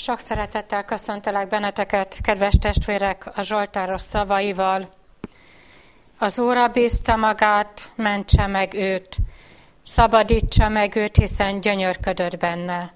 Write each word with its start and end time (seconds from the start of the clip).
Sok 0.00 0.18
szeretettel 0.18 0.84
köszöntelek 0.84 1.48
benneteket, 1.48 2.18
kedves 2.22 2.54
testvérek, 2.60 3.30
a 3.34 3.42
Zsoltáros 3.42 4.00
szavaival. 4.00 4.88
Az 6.18 6.38
Óra 6.38 6.68
bízta 6.68 7.16
magát, 7.16 7.92
mentse 7.94 8.46
meg 8.46 8.74
őt, 8.74 9.16
szabadítsa 9.82 10.68
meg 10.68 10.96
őt, 10.96 11.16
hiszen 11.16 11.60
gyönyörködött 11.60 12.36
benne. 12.36 12.92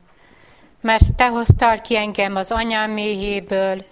Mert 0.81 1.15
te 1.15 1.29
hoztál 1.29 1.81
ki 1.81 1.97
engem 1.97 2.37
az 2.37 2.53
anyám 2.53 2.91
méhéből, 2.91 3.85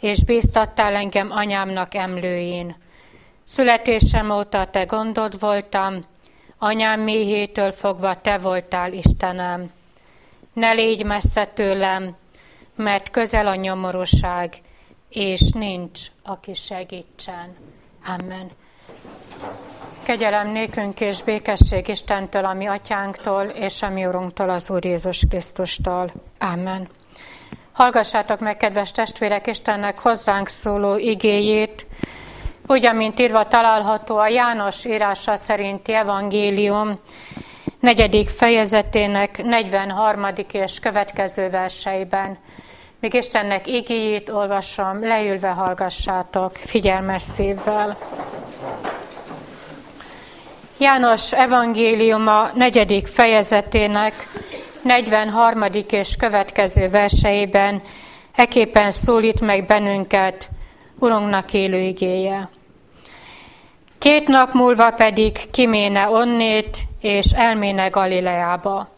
és 0.00 0.24
bíztattál 0.24 0.94
engem 0.94 1.30
anyámnak 1.30 1.94
emlőjén. 1.94 2.76
Születésem 3.44 4.30
óta 4.30 4.64
te 4.64 4.84
gondod 4.84 5.40
voltam, 5.40 6.04
anyám 6.58 7.00
méhétől 7.00 7.72
fogva 7.72 8.20
te 8.20 8.38
voltál 8.38 8.92
Istenem. 8.92 9.70
Ne 10.52 10.72
légy 10.72 11.04
messze 11.04 11.46
tőlem, 11.46 12.16
mert 12.78 13.10
közel 13.10 13.46
a 13.46 13.54
nyomorúság, 13.54 14.54
és 15.08 15.40
nincs, 15.50 16.00
aki 16.22 16.54
segítsen. 16.54 17.56
Amen. 18.06 18.50
Kegyelem 20.02 20.48
nékünk 20.48 21.00
és 21.00 21.22
békesség 21.22 21.88
Istentől, 21.88 22.44
ami 22.44 22.66
atyánktól, 22.66 23.44
és 23.44 23.82
a 23.82 23.88
mi 23.88 24.06
Urunktól, 24.06 24.50
az 24.50 24.70
Úr 24.70 24.84
Jézus 24.84 25.24
Krisztustól. 25.28 26.12
Amen. 26.38 26.88
Hallgassátok 27.72 28.40
meg, 28.40 28.56
kedves 28.56 28.92
testvérek, 28.92 29.46
Istennek 29.46 29.98
hozzánk 29.98 30.48
szóló 30.48 30.96
igéjét, 30.96 31.86
úgy, 32.66 32.86
amint 32.86 33.20
írva 33.20 33.46
található 33.46 34.16
a 34.16 34.28
János 34.28 34.84
írása 34.84 35.36
szerinti 35.36 35.94
evangélium 35.94 36.98
negyedik 37.80 38.28
fejezetének 38.28 39.42
43. 39.42 40.26
és 40.52 40.80
következő 40.80 41.50
verseiben. 41.50 42.38
Míg 43.00 43.14
Istennek 43.14 43.66
igéjét 43.66 44.28
olvasom, 44.28 45.00
leülve 45.00 45.48
hallgassátok 45.48 46.56
figyelmes 46.56 47.22
szívvel. 47.22 47.98
János 50.78 51.32
evangéliuma 51.32 52.50
negyedik 52.54 53.06
fejezetének 53.06 54.28
43. 54.82 55.62
és 55.90 56.16
következő 56.16 56.88
verseiben 56.88 57.82
eképpen 58.34 58.90
szólít 58.90 59.40
meg 59.40 59.66
bennünket 59.66 60.50
Urunknak 60.98 61.52
élő 61.52 61.80
igéje. 61.80 62.48
Két 63.98 64.28
nap 64.28 64.52
múlva 64.52 64.90
pedig 64.90 65.50
kiméne 65.50 66.08
onnét, 66.08 66.78
és 67.00 67.26
elméne 67.30 67.88
Galileába 67.88 68.96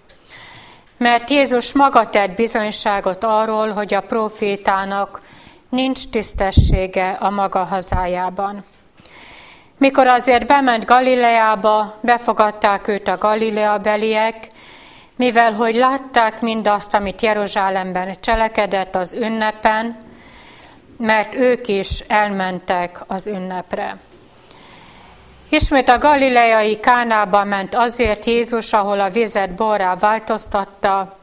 mert 1.01 1.31
Jézus 1.31 1.73
maga 1.73 2.11
tett 2.11 2.35
bizonyságot 2.35 3.25
arról, 3.25 3.73
hogy 3.73 3.95
a 3.95 4.01
profétának 4.01 5.21
nincs 5.69 6.09
tisztessége 6.09 7.11
a 7.11 7.31
maga 7.31 7.65
hazájában. 7.65 8.65
Mikor 9.79 10.07
azért 10.07 10.47
bement 10.47 10.85
Galileába, 10.85 11.99
befogadták 12.01 12.89
őt 12.89 13.09
a 13.09 13.19
Galilea 13.19 13.79
beliek, 13.79 14.51
mivel 15.17 15.53
hogy 15.53 15.75
látták 15.75 16.41
mindazt, 16.41 16.95
amit 16.95 17.23
Jeruzsálemben 17.23 18.15
cselekedett 18.21 18.95
az 18.95 19.15
ünnepen, 19.15 19.97
mert 20.99 21.35
ők 21.35 21.69
is 21.69 21.99
elmentek 22.07 23.01
az 23.07 23.27
ünnepre. 23.27 23.97
Ismét 25.53 25.89
a 25.89 25.99
galileai 25.99 26.81
Kánába 26.81 27.45
ment 27.45 27.75
azért 27.75 28.25
Jézus, 28.25 28.73
ahol 28.73 29.01
a 29.01 29.11
vizet 29.11 29.55
borrá 29.55 29.95
változtatta, 29.95 31.17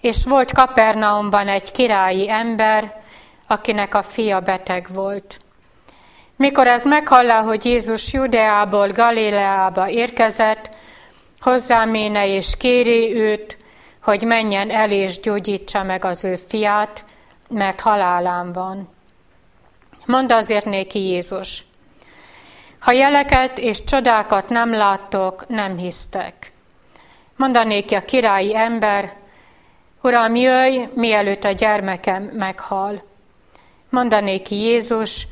és 0.00 0.24
volt 0.24 0.52
Kapernaumban 0.52 1.48
egy 1.48 1.72
királyi 1.72 2.30
ember, 2.30 3.02
akinek 3.46 3.94
a 3.94 4.02
fia 4.02 4.40
beteg 4.40 4.88
volt. 4.92 5.40
Mikor 6.36 6.66
ez 6.66 6.84
meghallá, 6.84 7.42
hogy 7.42 7.64
Jézus 7.64 8.12
Judeából 8.12 8.88
Galileába 8.88 9.88
érkezett, 9.88 10.70
hozzáméne 11.40 12.26
és 12.26 12.56
kéri 12.56 13.14
őt, 13.14 13.58
hogy 14.02 14.22
menjen 14.22 14.70
el 14.70 14.90
és 14.90 15.20
gyógyítsa 15.20 15.82
meg 15.82 16.04
az 16.04 16.24
ő 16.24 16.36
fiát, 16.48 17.04
mert 17.48 17.80
halálán 17.80 18.52
van. 18.52 18.88
Mondd 20.06 20.32
azért 20.32 20.64
néki 20.64 20.98
Jézus, 20.98 21.64
ha 22.82 22.92
jeleket 22.92 23.58
és 23.58 23.84
csodákat 23.84 24.48
nem 24.48 24.72
láttok, 24.72 25.48
nem 25.48 25.76
hisztek. 25.76 26.52
Mondanék 27.36 27.92
a 27.92 28.00
királyi 28.00 28.56
ember, 28.56 29.12
Uram, 30.04 30.36
jöjj, 30.36 30.78
mielőtt 30.94 31.44
a 31.44 31.50
gyermekem 31.50 32.22
meghal. 32.22 33.02
Mondanék 33.88 34.50
Jézus, 34.50 35.26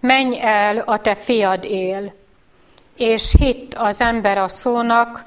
menj 0.00 0.40
el, 0.40 0.78
a 0.78 0.98
te 0.98 1.14
fiad 1.14 1.64
él. 1.64 2.14
És 2.96 3.34
hitt 3.38 3.74
az 3.74 4.00
ember 4.00 4.38
a 4.38 4.48
szónak, 4.48 5.24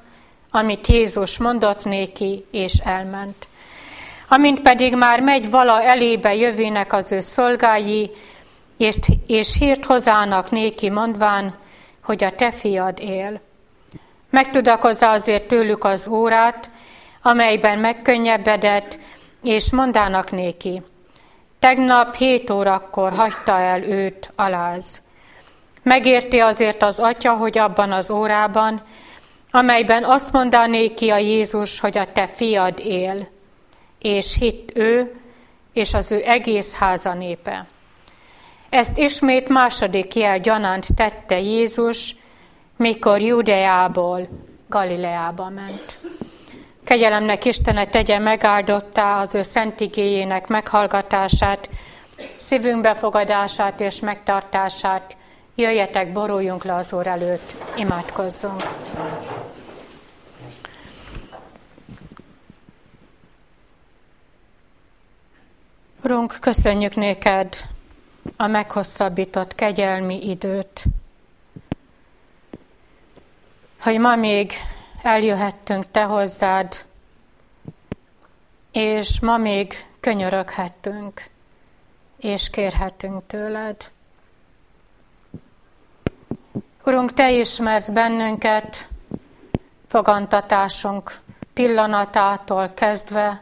amit 0.51 0.88
Jézus 0.88 1.38
mondott 1.38 1.85
néki, 1.85 2.46
és 2.51 2.73
elment. 2.73 3.47
Amint 4.28 4.62
pedig 4.62 4.96
már 4.96 5.22
megy 5.22 5.50
vala 5.50 5.84
elébe 5.84 6.35
jövének 6.35 6.94
az 6.94 7.12
ő 7.12 7.19
szolgái, 7.19 8.12
és, 8.78 8.96
és 9.28 9.58
hírt 9.58 9.86
hozának 9.86 10.52
néki 10.52 10.90
mondván, 10.90 11.56
hogy 12.04 12.24
a 12.24 12.32
te 12.32 12.52
fiad 12.52 13.00
él. 13.00 13.42
Megtudakozza 14.30 15.10
azért 15.10 15.48
tőlük 15.48 15.84
az 15.84 16.08
órát, 16.08 16.70
amelyben 17.22 17.80
megkönnyebbedett, 17.80 19.00
és 19.44 19.72
mondának 19.72 20.32
néki, 20.32 20.82
tegnap 21.60 22.16
hét 22.16 22.50
órakor 22.50 23.14
hagyta 23.14 23.60
el 23.60 23.84
őt 23.84 24.32
aláz. 24.36 25.02
Megérti 25.84 26.40
azért 26.40 26.82
az 26.82 27.00
atya, 27.00 27.34
hogy 27.34 27.58
abban 27.58 27.92
az 27.92 28.12
órában, 28.12 28.82
amelyben 29.52 30.04
azt 30.04 30.32
mondané 30.32 30.94
ki 30.94 31.09
a 31.09 31.18
Jézus, 31.18 31.80
hogy 31.80 31.98
a 31.98 32.06
te 32.06 32.28
fiad 32.28 32.80
él, 32.80 33.28
és 34.00 34.36
hitt 34.40 34.72
ő, 34.78 35.16
és 35.74 35.94
az 35.94 36.12
ő 36.12 36.22
egész 36.26 36.76
háza 36.76 37.14
népe. 37.14 37.68
Ezt 38.69 38.97
ismét 38.97 39.50
második 39.50 40.16
jel 40.16 40.39
gyanánt 40.39 40.95
tette 40.95 41.39
Jézus, 41.39 42.16
mikor 42.78 43.22
Judeából 43.22 44.28
Galileába 44.69 45.50
ment. 45.50 45.97
Kegyelemnek 46.83 47.45
Istene 47.45 47.85
tegye 47.85 48.19
megáldottá 48.19 49.22
az 49.22 49.35
ő 49.35 49.41
szent 49.41 49.79
igéjének 49.79 50.47
meghallgatását, 50.47 51.69
szívünk 52.38 52.81
befogadását 52.81 53.79
és 53.79 54.00
megtartását. 54.00 55.16
Jöjjetek, 55.55 56.11
boruljunk 56.11 56.63
le 56.63 56.75
az 56.75 56.94
Úr 56.94 57.07
előtt, 57.07 57.55
imádkozzunk. 57.75 58.63
Urunk, 66.03 66.38
köszönjük 66.39 66.95
néked 66.95 67.55
a 68.36 68.48
meghosszabbított 68.48 69.56
kegyelmi 69.56 70.30
időt, 70.30 70.84
hogy 73.80 74.00
ma 74.00 74.16
még 74.16 74.54
eljöhettünk 75.02 75.92
Te 75.92 76.04
hozzád, 76.04 76.86
és 78.72 79.20
ma 79.20 79.38
még 79.38 79.74
könyöröghettünk, 80.00 81.24
és 82.18 82.50
kérhetünk 82.50 83.28
tőled. 83.28 83.92
Urunk, 86.84 87.14
Te 87.14 87.32
ismersz 87.32 87.90
bennünket, 87.90 88.90
fogantatásunk 89.88 91.12
pillanatától 91.54 92.70
kezdve, 92.74 93.42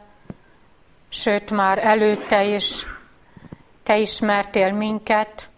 sőt 1.10 1.52
már 1.52 1.78
előtte 1.86 2.44
is, 2.44 2.86
te 3.86 3.98
ismertél 3.98 4.72
minket, 4.72 5.50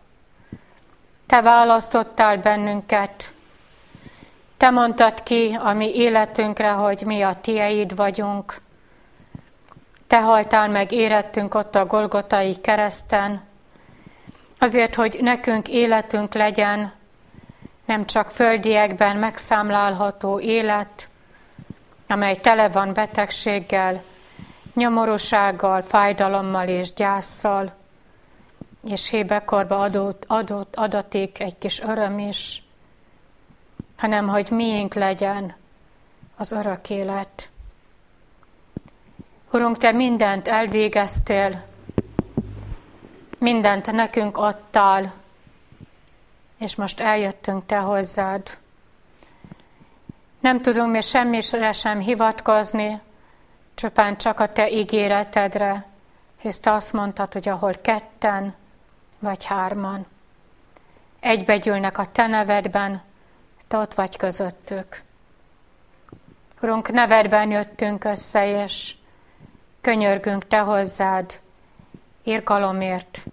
Te 1.27 1.41
választottál 1.41 2.37
bennünket, 2.37 3.33
Te 4.57 4.69
mondtad 4.69 5.23
ki 5.23 5.57
a 5.59 5.73
mi 5.73 5.95
életünkre, 5.95 6.69
hogy 6.69 7.03
mi 7.05 7.21
a 7.21 7.35
Tieid 7.41 7.95
vagyunk. 7.95 8.61
Te 10.07 10.21
haltál 10.21 10.69
meg 10.69 10.91
érettünk 10.91 11.55
ott 11.55 11.75
a 11.75 11.85
Golgotai 11.85 12.55
kereszten, 12.61 13.43
azért, 14.59 14.95
hogy 14.95 15.17
nekünk 15.21 15.67
életünk 15.67 16.33
legyen, 16.33 16.91
nem 17.85 18.05
csak 18.05 18.29
földiekben 18.29 19.17
megszámlálható 19.17 20.39
élet, 20.39 21.09
amely 22.07 22.35
tele 22.35 22.69
van 22.69 22.93
betegséggel, 22.93 24.03
nyomorúsággal, 24.73 25.81
fájdalommal 25.81 26.67
és 26.67 26.93
gyászsal, 26.93 27.75
és 28.87 29.09
hébekorba 29.09 29.79
adott, 29.79 30.23
adott, 30.27 30.75
adaték 30.75 31.39
egy 31.39 31.57
kis 31.57 31.81
öröm 31.81 32.19
is, 32.19 32.63
hanem 33.95 34.27
hogy 34.27 34.47
miénk 34.51 34.93
legyen 34.93 35.55
az 36.37 36.51
örök 36.51 36.89
élet. 36.89 37.49
Urunk, 39.51 39.77
Te 39.77 39.91
mindent 39.91 40.47
elvégeztél, 40.47 41.63
mindent 43.37 43.91
nekünk 43.91 44.37
adtál, 44.37 45.13
és 46.57 46.75
most 46.75 46.99
eljöttünk 46.99 47.65
Te 47.65 47.77
hozzád. 47.77 48.57
Nem 50.39 50.61
tudunk 50.61 50.91
mi 50.91 51.01
semmire 51.01 51.71
sem 51.71 51.99
hivatkozni, 51.99 53.01
csupán 53.73 54.17
csak 54.17 54.39
a 54.39 54.51
Te 54.51 54.69
ígéretedre, 54.69 55.85
hisz 56.39 56.59
Te 56.59 56.71
azt 56.71 56.93
mondtad, 56.93 57.33
hogy 57.33 57.49
ahol 57.49 57.73
ketten 57.81 58.55
vagy 59.19 59.45
hárman 59.45 60.05
egybegyűlnek 61.19 61.97
a 61.97 62.05
Te 62.05 62.27
nevedben, 62.27 63.01
Te 63.67 63.77
ott 63.77 63.93
vagy 63.93 64.17
közöttük. 64.17 65.01
Urunk, 66.61 66.91
nevedben 66.91 67.51
jöttünk 67.51 68.03
össze, 68.03 68.63
és 68.63 68.95
könyörgünk 69.81 70.47
Te 70.47 70.59
hozzád, 70.59 71.39
irgalomért, 72.23 73.25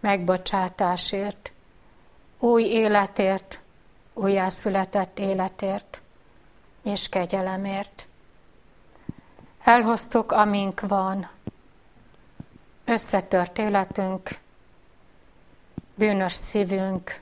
megbocsátásért, 0.00 1.52
új 2.38 2.62
életért, 2.62 3.60
újjászületett 4.14 5.18
életért 5.18 6.02
és 6.82 7.08
kegyelemért. 7.08 8.06
Elhoztuk, 9.64 10.32
amink 10.32 10.80
van, 10.80 11.28
összetört 12.84 13.58
életünk, 13.58 14.41
bűnös 15.94 16.32
szívünk, 16.32 17.20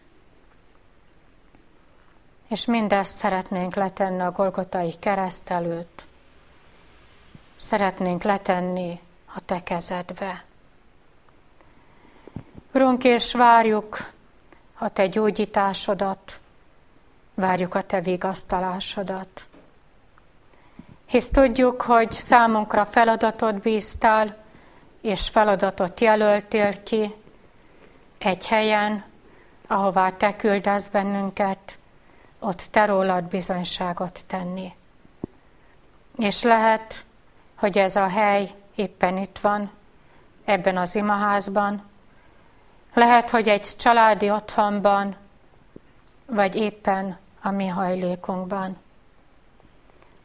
és 2.49 2.65
mindezt 2.65 3.17
szeretnénk 3.17 3.75
letenni 3.75 4.21
a 4.21 4.31
Golgotai 4.31 4.95
kereszt 4.99 5.51
előtt. 5.51 6.07
Szeretnénk 7.57 8.23
letenni 8.23 9.01
a 9.35 9.41
te 9.45 9.63
kezedbe. 9.63 10.45
Urunk, 12.75 13.05
és 13.05 13.33
várjuk 13.33 13.97
a 14.79 14.89
te 14.89 15.07
gyógyításodat, 15.07 16.41
várjuk 17.35 17.75
a 17.75 17.83
te 17.83 18.01
vigasztalásodat. 18.01 19.49
Hisz 21.07 21.31
tudjuk, 21.31 21.83
hogy 21.83 22.11
számunkra 22.11 22.85
feladatot 22.85 23.61
bíztál, 23.61 24.37
és 25.01 25.29
feladatot 25.29 26.01
jelöltél 26.01 26.83
ki 26.83 27.15
egy 28.25 28.47
helyen, 28.47 29.05
ahová 29.67 30.11
te 30.11 30.37
küldesz 30.37 30.89
bennünket, 30.89 31.79
ott 32.39 32.69
te 32.71 32.85
rólad 32.85 33.25
bizonyságot 33.25 34.25
tenni. 34.27 34.73
És 36.19 36.43
lehet, 36.43 37.05
hogy 37.55 37.79
ez 37.79 37.97
a 37.97 38.09
hely 38.09 38.51
éppen 38.75 39.17
itt 39.17 39.39
van, 39.39 39.71
ebben 40.45 40.77
az 40.77 40.95
imaházban, 40.95 41.83
lehet, 42.95 43.31
hogy 43.31 43.49
egy 43.49 43.77
családi 43.77 44.31
otthonban, 44.31 45.17
vagy 46.27 46.55
éppen 46.55 47.19
a 47.43 47.51
mi 47.51 47.67
hajlékunkban. 47.67 48.77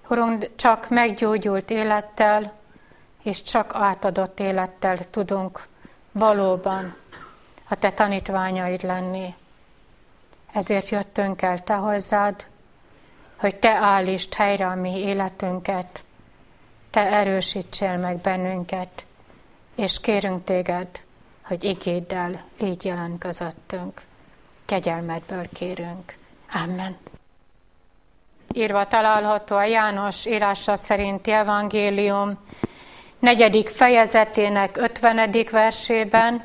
Urunk, 0.08 0.56
csak 0.56 0.90
meggyógyult 0.90 1.70
élettel, 1.70 2.54
és 3.24 3.42
csak 3.42 3.76
átadott 3.76 4.40
élettel 4.40 4.98
tudunk 4.98 5.68
valóban 6.12 6.96
a 7.70 7.76
Te 7.76 7.92
tanítványaid 7.92 8.84
lenni. 8.84 9.34
Ezért 10.54 10.90
jöttünk 10.90 11.42
el 11.42 11.64
Te 11.64 11.74
hozzád, 11.74 12.46
hogy 13.36 13.56
Te 13.56 13.70
állítsd 13.70 14.34
helyre 14.34 14.68
a 14.68 14.76
mi 14.76 14.98
életünket, 14.98 16.04
Te 16.90 17.12
erősítsél 17.12 17.98
meg 17.98 18.18
bennünket, 18.18 19.06
és 19.76 20.00
kérünk 20.00 20.44
Téged, 20.44 20.88
hogy 21.42 21.64
igéddel 21.64 22.44
légy 22.60 22.86
jelen 22.86 23.18
közöttünk. 23.18 24.02
Kegyelmedből 24.66 25.50
kérünk. 25.54 26.18
Amen. 26.64 26.98
Írva 28.54 28.88
található 28.88 29.56
a 29.56 29.64
János 29.64 30.26
írása 30.26 30.76
szerinti 30.76 31.32
evangélium 31.32 32.38
negyedik 33.20 33.70
fejezetének 33.70 34.78
ötvenedik 34.78 35.50
versében, 35.50 36.44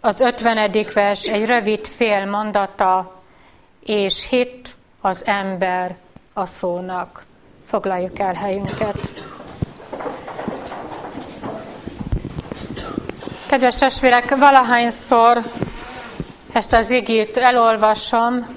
az 0.00 0.20
ötvenedik 0.20 0.92
vers 0.92 1.26
egy 1.26 1.46
rövid 1.46 1.86
fél 1.86 2.26
mondata, 2.26 3.22
és 3.80 4.28
hit 4.28 4.76
az 5.00 5.26
ember 5.26 5.96
a 6.32 6.46
szónak. 6.46 7.24
Foglaljuk 7.68 8.18
el 8.18 8.34
helyünket. 8.34 9.14
Kedves 13.46 13.74
testvérek, 13.74 14.36
valahányszor 14.36 15.38
ezt 16.52 16.72
az 16.72 16.90
igét 16.90 17.36
elolvasom, 17.36 18.56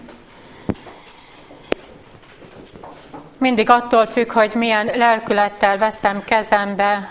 mindig 3.38 3.70
attól 3.70 4.06
függ, 4.06 4.32
hogy 4.32 4.56
milyen 4.56 4.86
lelkülettel 4.86 5.78
veszem 5.78 6.24
kezembe 6.24 7.10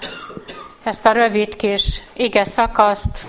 ezt 0.83 1.07
a 1.07 1.13
rövid 1.13 1.57
kis 1.57 2.03
ige 2.13 2.45
szakaszt. 2.45 3.27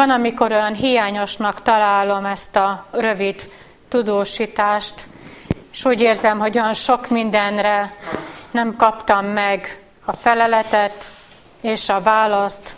Van, 0.00 0.10
amikor 0.10 0.52
olyan 0.52 0.74
hiányosnak 0.74 1.62
találom 1.62 2.24
ezt 2.24 2.56
a 2.56 2.86
rövid 2.90 3.50
tudósítást, 3.88 5.06
és 5.72 5.84
úgy 5.84 6.00
érzem, 6.00 6.38
hogy 6.38 6.58
olyan 6.58 6.72
sok 6.72 7.08
mindenre 7.08 7.94
nem 8.50 8.76
kaptam 8.76 9.26
meg 9.26 9.82
a 10.04 10.12
feleletet 10.12 11.12
és 11.60 11.88
a 11.88 12.00
választ, 12.00 12.76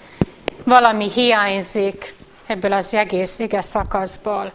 valami 0.64 1.10
hiányzik 1.10 2.14
ebből 2.46 2.72
az 2.72 2.94
egész 2.94 3.38
ige 3.38 3.60
szakaszból. 3.60 4.52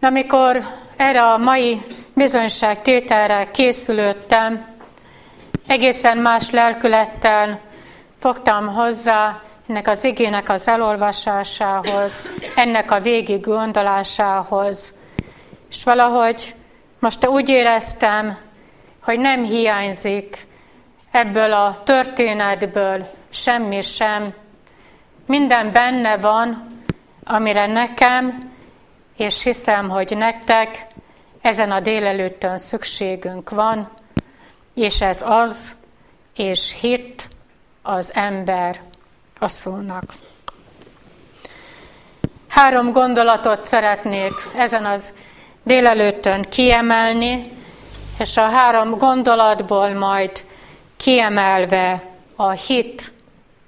De 0.00 0.06
amikor 0.06 0.60
erre 0.96 1.22
a 1.22 1.36
mai 1.36 1.82
bizonyságtételre 2.14 3.50
készülődtem, 3.50 4.66
egészen 5.66 6.18
más 6.18 6.50
lelkülettel 6.50 7.60
fogtam 8.20 8.74
hozzá 8.74 9.40
ennek 9.70 9.88
az 9.88 10.04
igének 10.04 10.48
az 10.48 10.68
elolvasásához, 10.68 12.22
ennek 12.56 12.90
a 12.90 13.00
végig 13.00 13.40
gondolásához. 13.40 14.94
És 15.70 15.84
valahogy 15.84 16.54
most 16.98 17.26
úgy 17.26 17.48
éreztem, 17.48 18.38
hogy 19.00 19.18
nem 19.18 19.44
hiányzik 19.44 20.46
ebből 21.10 21.52
a 21.52 21.82
történetből 21.82 23.06
semmi 23.30 23.80
sem. 23.80 24.34
Minden 25.26 25.72
benne 25.72 26.16
van, 26.16 26.78
amire 27.24 27.66
nekem, 27.66 28.50
és 29.16 29.42
hiszem, 29.42 29.88
hogy 29.88 30.16
nektek 30.16 30.86
ezen 31.40 31.70
a 31.70 31.80
délelőttön 31.80 32.56
szükségünk 32.56 33.50
van, 33.50 33.90
és 34.74 35.00
ez 35.00 35.22
az, 35.26 35.76
és 36.34 36.80
hit 36.80 37.28
az 37.82 38.14
ember 38.14 38.80
a 39.40 39.48
szónak. 39.48 40.04
Három 42.48 42.92
gondolatot 42.92 43.64
szeretnék 43.64 44.32
ezen 44.56 44.84
az 44.84 45.12
délelőttön 45.62 46.42
kiemelni, 46.42 47.52
és 48.18 48.36
a 48.36 48.48
három 48.48 48.98
gondolatból 48.98 49.92
majd 49.92 50.44
kiemelve 50.96 52.02
a 52.36 52.50
hit 52.50 53.12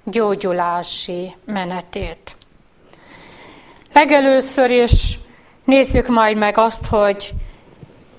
gyógyulási 0.03 1.35
menetét. 1.45 2.35
Legelőször 3.93 4.71
is 4.71 5.19
nézzük 5.63 6.07
majd 6.07 6.37
meg 6.37 6.57
azt, 6.57 6.85
hogy 6.87 7.33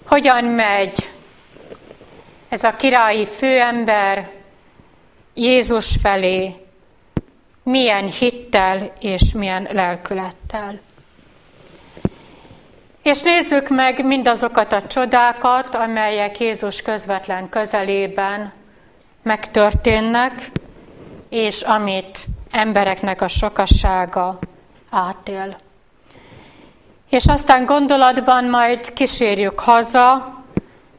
hogyan 0.07 0.45
megy 0.45 1.13
ez 2.49 2.65
a 2.65 2.77
királyi 2.77 3.27
főember 3.27 4.31
Jézus 5.35 5.97
felé, 6.03 6.64
milyen 7.65 8.07
hittel 8.07 8.93
és 9.01 9.33
milyen 9.33 9.69
lelkülettel. 9.71 10.81
És 13.03 13.23
nézzük 13.23 13.69
meg 13.69 14.05
mindazokat 14.05 14.73
a 14.73 14.87
csodákat, 14.87 15.75
amelyek 15.75 16.41
Jézus 16.41 16.83
közvetlen 16.83 17.49
közelében 17.49 18.53
megtörténnek, 19.23 20.51
és 21.29 21.63
amit 21.63 22.27
embereknek 22.51 23.21
a 23.21 23.29
sokassága 23.29 24.39
átél. 24.91 25.57
És 27.11 27.27
aztán 27.27 27.65
gondolatban 27.65 28.45
majd 28.45 28.93
kísérjük 28.93 29.61
haza, 29.61 30.35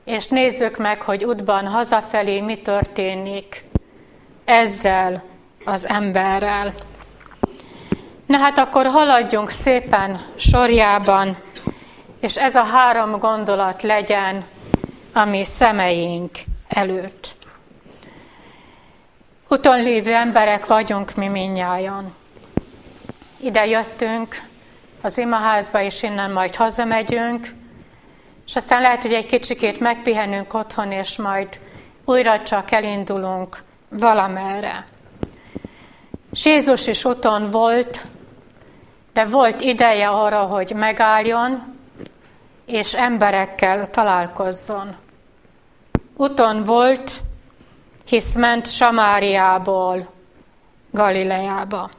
és 0.03 0.27
nézzük 0.27 0.77
meg, 0.77 1.01
hogy 1.01 1.23
útban 1.23 1.67
hazafelé 1.67 2.41
mi 2.41 2.57
történik 2.57 3.65
ezzel 4.45 5.23
az 5.65 5.87
emberrel. 5.87 6.73
Na 8.25 8.37
hát 8.37 8.57
akkor 8.57 8.85
haladjunk 8.85 9.49
szépen 9.49 10.19
sorjában, 10.35 11.37
és 12.19 12.37
ez 12.37 12.55
a 12.55 12.63
három 12.63 13.19
gondolat 13.19 13.81
legyen 13.83 14.45
a 15.13 15.25
mi 15.25 15.43
szemeink 15.43 16.31
előtt. 16.67 17.35
Uton 19.49 19.81
lévő 19.81 20.13
emberek 20.13 20.65
vagyunk 20.65 21.15
mi 21.15 21.27
minnyájan. 21.27 22.15
Ide 23.37 23.65
jöttünk 23.65 24.35
az 25.01 25.17
imaházba, 25.17 25.81
és 25.81 26.03
innen 26.03 26.31
majd 26.31 26.55
hazamegyünk, 26.55 27.47
és 28.45 28.55
aztán 28.55 28.81
lehet, 28.81 29.01
hogy 29.01 29.13
egy 29.13 29.25
kicsikét 29.25 29.79
megpihenünk 29.79 30.53
otthon, 30.53 30.91
és 30.91 31.17
majd 31.17 31.59
újra 32.05 32.41
csak 32.41 32.71
elindulunk 32.71 33.57
valamerre. 33.89 34.85
És 36.35 36.45
Jézus 36.45 36.87
is 36.87 37.05
úton 37.05 37.51
volt, 37.51 38.05
de 39.13 39.25
volt 39.25 39.61
ideje 39.61 40.09
arra, 40.09 40.41
hogy 40.41 40.71
megálljon, 40.73 41.75
és 42.65 42.93
emberekkel 42.93 43.87
találkozzon. 43.89 44.95
Uton 46.15 46.63
volt, 46.63 47.11
hisz 48.05 48.35
ment 48.35 48.67
Samáriából 48.67 50.07
Galileába. 50.91 51.89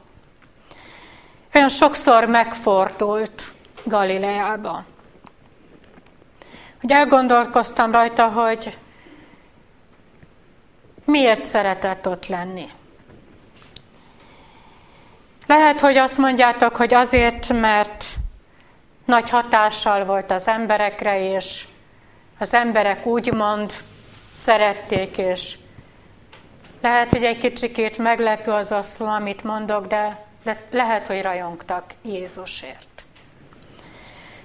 Olyan 1.53 1.69
sokszor 1.69 2.25
megfordult 2.25 3.53
Galileába. 3.83 4.83
Hogy 6.81 6.91
elgondolkoztam 6.91 7.91
rajta, 7.91 8.27
hogy 8.27 8.77
miért 11.05 11.43
szeretett 11.43 12.07
ott 12.07 12.27
lenni. 12.27 12.69
Lehet, 15.47 15.79
hogy 15.79 15.97
azt 15.97 16.17
mondjátok, 16.17 16.75
hogy 16.75 16.93
azért, 16.93 17.53
mert 17.53 18.05
nagy 19.05 19.29
hatással 19.29 20.05
volt 20.05 20.31
az 20.31 20.47
emberekre, 20.47 21.33
és 21.35 21.67
az 22.39 22.53
emberek 22.53 23.05
úgymond 23.05 23.73
szerették, 24.33 25.17
és 25.17 25.57
lehet, 26.81 27.11
hogy 27.11 27.23
egy 27.23 27.37
kicsikét 27.37 27.97
meglepő 27.97 28.51
az 28.51 28.71
a 28.71 28.81
szó, 28.81 29.05
amit 29.05 29.43
mondok, 29.43 29.87
de, 29.87 30.25
lehet, 30.71 31.07
hogy 31.07 31.21
rajongtak 31.21 31.83
Jézusért. 32.01 33.03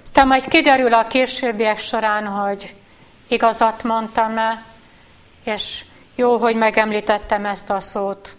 Aztán 0.02 0.26
majd 0.26 0.48
kiderül 0.48 0.94
a 0.94 1.06
későbbiek 1.06 1.78
során, 1.78 2.26
hogy 2.26 2.74
igazat 3.28 3.82
mondtam-e, 3.82 4.64
és 5.44 5.84
jó, 6.14 6.36
hogy 6.36 6.56
megemlítettem 6.56 7.44
ezt 7.44 7.70
a 7.70 7.80
szót, 7.80 8.36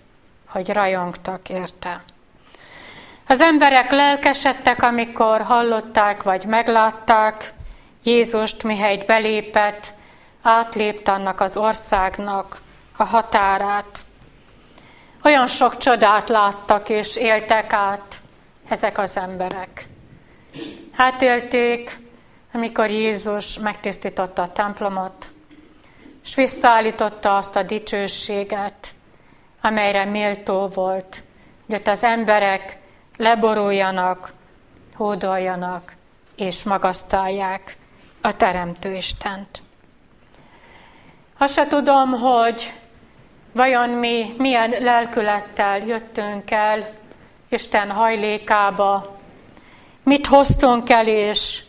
hogy 0.48 0.70
rajongtak 0.70 1.50
érte. 1.50 2.03
Az 3.27 3.42
emberek 3.42 3.92
lelkesedtek, 3.92 4.84
amikor 4.84 5.42
hallották 5.42 6.24
vagy 6.24 6.46
meglátták 6.46 7.53
Jézust, 8.03 8.63
mihelyt 8.63 9.06
belépett, 9.06 9.94
átlépt 10.42 11.08
annak 11.08 11.39
az 11.39 11.58
országnak 11.58 12.62
a 12.98 13.03
határát. 13.03 14.06
Olyan 15.24 15.48
sok 15.48 15.77
csodát 15.77 16.30
láttak 16.30 16.89
és 16.89 17.15
éltek 17.15 17.74
át 17.74 18.22
ezek 18.70 18.98
az 18.98 19.18
emberek. 19.18 19.88
Hát 20.92 21.22
élték, 21.22 22.00
amikor 22.53 22.89
Jézus 22.89 23.60
megtisztította 23.60 24.42
a 24.42 24.51
templomot, 24.51 25.32
és 26.24 26.36
visszaállította 26.36 27.36
azt 27.36 27.56
a 27.56 27.63
dicsőséget, 27.63 28.96
amelyre 29.62 30.06
méltó 30.06 30.68
volt, 30.68 31.24
hogy 31.65 31.75
ott 31.75 31.88
az 31.88 32.03
emberek 32.03 32.77
leboruljanak, 33.24 34.34
hódoljanak 34.96 35.96
és 36.36 36.63
magasztalják 36.63 37.77
a 38.22 38.36
Teremtő 38.38 38.94
Istent. 38.94 39.62
Azt 41.38 41.53
se 41.53 41.68
tudom, 41.68 42.12
hogy 42.12 42.74
vajon 43.51 43.89
mi 43.89 44.34
milyen 44.38 44.70
lelkülettel 44.80 45.86
jöttünk 45.86 46.51
el 46.51 46.89
Isten 47.50 47.92
hajlékába, 47.92 49.18
mit 50.03 50.27
hoztunk 50.27 50.89
el, 50.89 51.08
és 51.08 51.63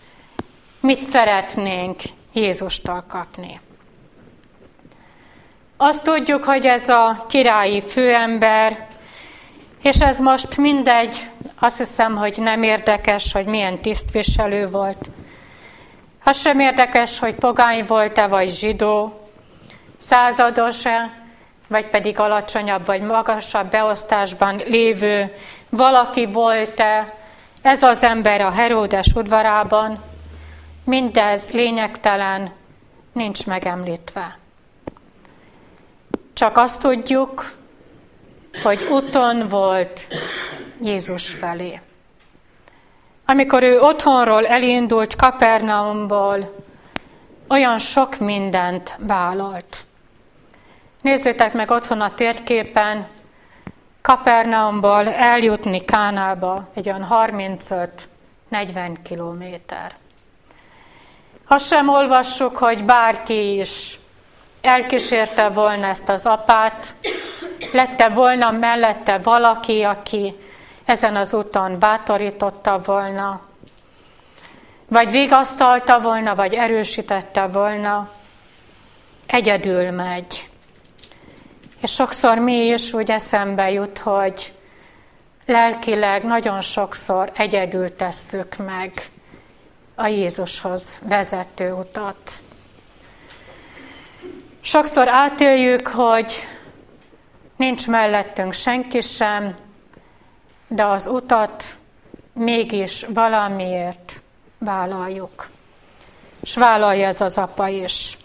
mit 0.80 1.02
szeretnénk 1.02 2.00
Jézustól 2.32 3.04
kapni. 3.08 3.60
Azt 5.76 6.02
tudjuk, 6.02 6.44
hogy 6.44 6.66
ez 6.66 6.88
a 6.88 7.24
királyi 7.28 7.80
főember, 7.80 8.86
és 9.84 10.00
ez 10.00 10.18
most 10.18 10.56
mindegy, 10.56 11.30
azt 11.58 11.78
hiszem, 11.78 12.16
hogy 12.16 12.36
nem 12.38 12.62
érdekes, 12.62 13.32
hogy 13.32 13.46
milyen 13.46 13.80
tisztviselő 13.80 14.68
volt. 14.68 15.10
Az 16.24 16.40
sem 16.40 16.60
érdekes, 16.60 17.18
hogy 17.18 17.34
pogány 17.34 17.84
volt-e, 17.86 18.26
vagy 18.26 18.48
zsidó, 18.48 19.20
százados-e, 19.98 21.10
vagy 21.68 21.86
pedig 21.86 22.18
alacsonyabb, 22.18 22.86
vagy 22.86 23.02
magasabb 23.02 23.70
beosztásban 23.70 24.56
lévő 24.56 25.34
valaki 25.68 26.26
volt-e, 26.26 27.14
ez 27.62 27.82
az 27.82 28.02
ember 28.02 28.40
a 28.40 28.50
Heródes 28.50 29.12
udvarában, 29.14 30.02
mindez 30.84 31.50
lényegtelen, 31.50 32.52
nincs 33.12 33.46
megemlítve. 33.46 34.38
Csak 36.32 36.56
azt 36.56 36.80
tudjuk, 36.80 37.52
hogy 38.62 38.82
úton 38.90 39.48
volt 39.48 40.08
Jézus 40.80 41.30
felé. 41.30 41.80
Amikor 43.26 43.62
ő 43.62 43.80
otthonról 43.80 44.46
elindult 44.46 45.16
Kapernaumból, 45.16 46.62
olyan 47.48 47.78
sok 47.78 48.18
mindent 48.18 48.96
vállalt. 48.98 49.84
Nézzétek 51.00 51.52
meg 51.52 51.70
otthon 51.70 52.00
a 52.00 52.14
térképen, 52.14 53.06
Kapernaumból 54.02 55.08
eljutni 55.08 55.84
Kánába 55.84 56.68
egy 56.74 56.88
olyan 56.88 57.06
35-40 57.10 58.96
kilométer. 59.02 59.94
Azt 61.48 61.66
sem 61.66 61.88
olvassuk, 61.88 62.56
hogy 62.56 62.84
bárki 62.84 63.58
is 63.58 63.98
elkísérte 64.60 65.48
volna 65.48 65.86
ezt 65.86 66.08
az 66.08 66.26
apát, 66.26 66.94
lette 67.72 68.08
volna 68.08 68.50
mellette 68.50 69.18
valaki, 69.18 69.82
aki 69.82 70.34
ezen 70.84 71.16
az 71.16 71.34
úton 71.34 71.78
bátorította 71.78 72.80
volna, 72.84 73.40
vagy 74.88 75.10
vigasztalta 75.10 76.00
volna, 76.00 76.34
vagy 76.34 76.54
erősítette 76.54 77.46
volna, 77.46 78.10
egyedül 79.26 79.90
megy. 79.90 80.48
És 81.80 81.92
sokszor 81.92 82.38
mi 82.38 82.66
is 82.66 82.92
úgy 82.92 83.10
eszembe 83.10 83.70
jut, 83.70 83.98
hogy 83.98 84.52
lelkileg 85.46 86.24
nagyon 86.24 86.60
sokszor 86.60 87.32
egyedül 87.34 87.96
tesszük 87.96 88.56
meg 88.56 88.92
a 89.94 90.06
Jézushoz 90.06 91.00
vezető 91.08 91.72
utat. 91.72 92.42
Sokszor 94.60 95.08
átéljük, 95.08 95.88
hogy 95.88 96.32
nincs 97.56 97.88
mellettünk 97.88 98.52
senki 98.52 99.00
sem, 99.00 99.56
de 100.68 100.84
az 100.84 101.06
utat 101.06 101.64
mégis 102.32 103.04
valamiért 103.08 104.22
vállaljuk. 104.58 105.48
És 106.40 106.54
vállalja 106.56 107.06
ez 107.06 107.20
az 107.20 107.38
apa 107.38 107.68
is. 107.68 108.18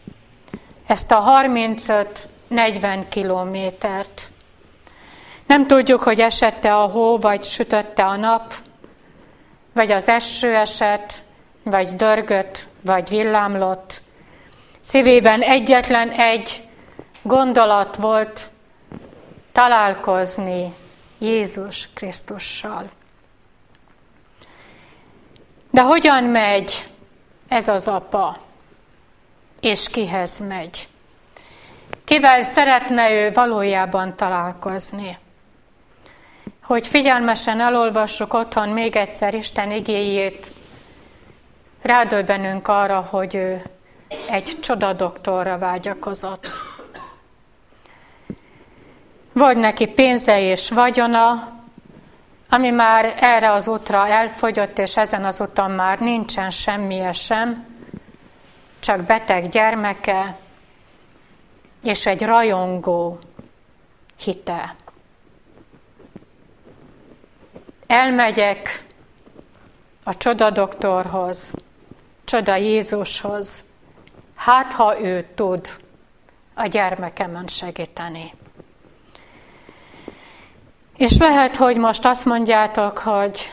Ezt 0.88 1.12
a 1.12 1.24
35-40 1.44 3.06
kilométert. 3.10 4.32
Nem 5.46 5.68
tudjuk, 5.68 6.04
hogy 6.04 6.22
esette 6.22 6.76
a 6.76 6.90
hó, 6.90 7.18
vagy 7.18 7.44
sütötte 7.44 8.06
a 8.06 8.16
nap, 8.16 8.54
vagy 9.74 9.92
az 9.92 10.10
eső 10.10 10.56
esett, 10.56 11.24
vagy 11.64 11.88
dörgött, 11.88 12.70
vagy 12.82 13.10
villámlott. 13.10 14.02
Szívében 14.82 15.42
egyetlen 15.42 16.10
egy 16.10 16.68
gondolat 17.22 17.96
volt 17.96 18.52
találkozni 19.60 20.74
Jézus 21.18 21.90
Krisztussal. 21.94 22.90
De 25.72 25.82
hogyan 25.82 26.24
megy 26.24 26.92
ez 27.48 27.68
az 27.68 27.88
apa? 27.88 28.38
És 29.60 29.90
kihez 29.90 30.40
megy? 30.48 30.90
Kivel 32.06 32.42
szeretne 32.42 33.12
ő 33.12 33.32
valójában 33.32 34.16
találkozni? 34.16 35.18
Hogy 36.64 36.88
figyelmesen 36.88 37.62
elolvassuk 37.62 38.34
otthon 38.34 38.70
még 38.70 38.96
egyszer 38.96 39.34
Isten 39.34 39.72
igéjét, 39.72 40.52
rádöbbenünk 41.82 42.68
arra, 42.68 43.02
hogy 43.10 43.36
ő 43.36 43.62
egy 44.30 44.58
csodadoktorra 44.60 45.58
vágyakozott. 45.58 46.48
Vagy 49.34 49.58
neki 49.58 49.88
pénze 49.88 50.42
és 50.42 50.70
vagyona, 50.70 51.58
ami 52.50 52.70
már 52.70 53.16
erre 53.20 53.52
az 53.52 53.68
útra 53.68 54.08
elfogyott, 54.08 54.78
és 54.80 54.98
ezen 54.98 55.26
az 55.26 55.42
úton 55.42 55.72
már 55.72 56.00
nincsen 56.00 56.50
semmije 56.50 57.12
sem, 57.12 57.66
csak 58.80 59.02
beteg 59.02 59.50
gyermeke, 59.50 60.38
és 61.84 62.06
egy 62.06 62.22
rajongó 62.22 63.20
hite. 64.18 64.76
Elmegyek 67.88 68.86
a 70.04 70.18
csodadoktorhoz, 70.18 71.54
csoda 72.24 72.56
Jézushoz, 72.56 73.64
hát 74.36 74.74
ha 74.74 75.02
ő 75.02 75.22
tud 75.36 75.70
a 76.54 76.66
gyermekemen 76.66 77.48
segíteni. 77.48 78.34
És 81.00 81.18
lehet, 81.18 81.56
hogy 81.56 81.78
most 81.78 82.06
azt 82.06 82.26
mondjátok, 82.26 82.98
hogy 82.98 83.52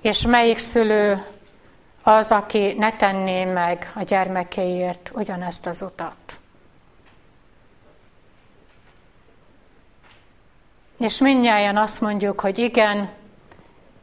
és 0.00 0.26
melyik 0.26 0.58
szülő 0.58 1.26
az, 2.02 2.32
aki 2.32 2.74
ne 2.78 2.92
tenné 2.92 3.44
meg 3.44 3.92
a 3.94 4.02
gyermekéért 4.02 5.10
ugyanezt 5.14 5.66
az 5.66 5.82
utat. 5.82 6.40
És 10.98 11.20
mindnyáján 11.20 11.76
azt 11.76 12.00
mondjuk, 12.00 12.40
hogy 12.40 12.58
igen, 12.58 13.10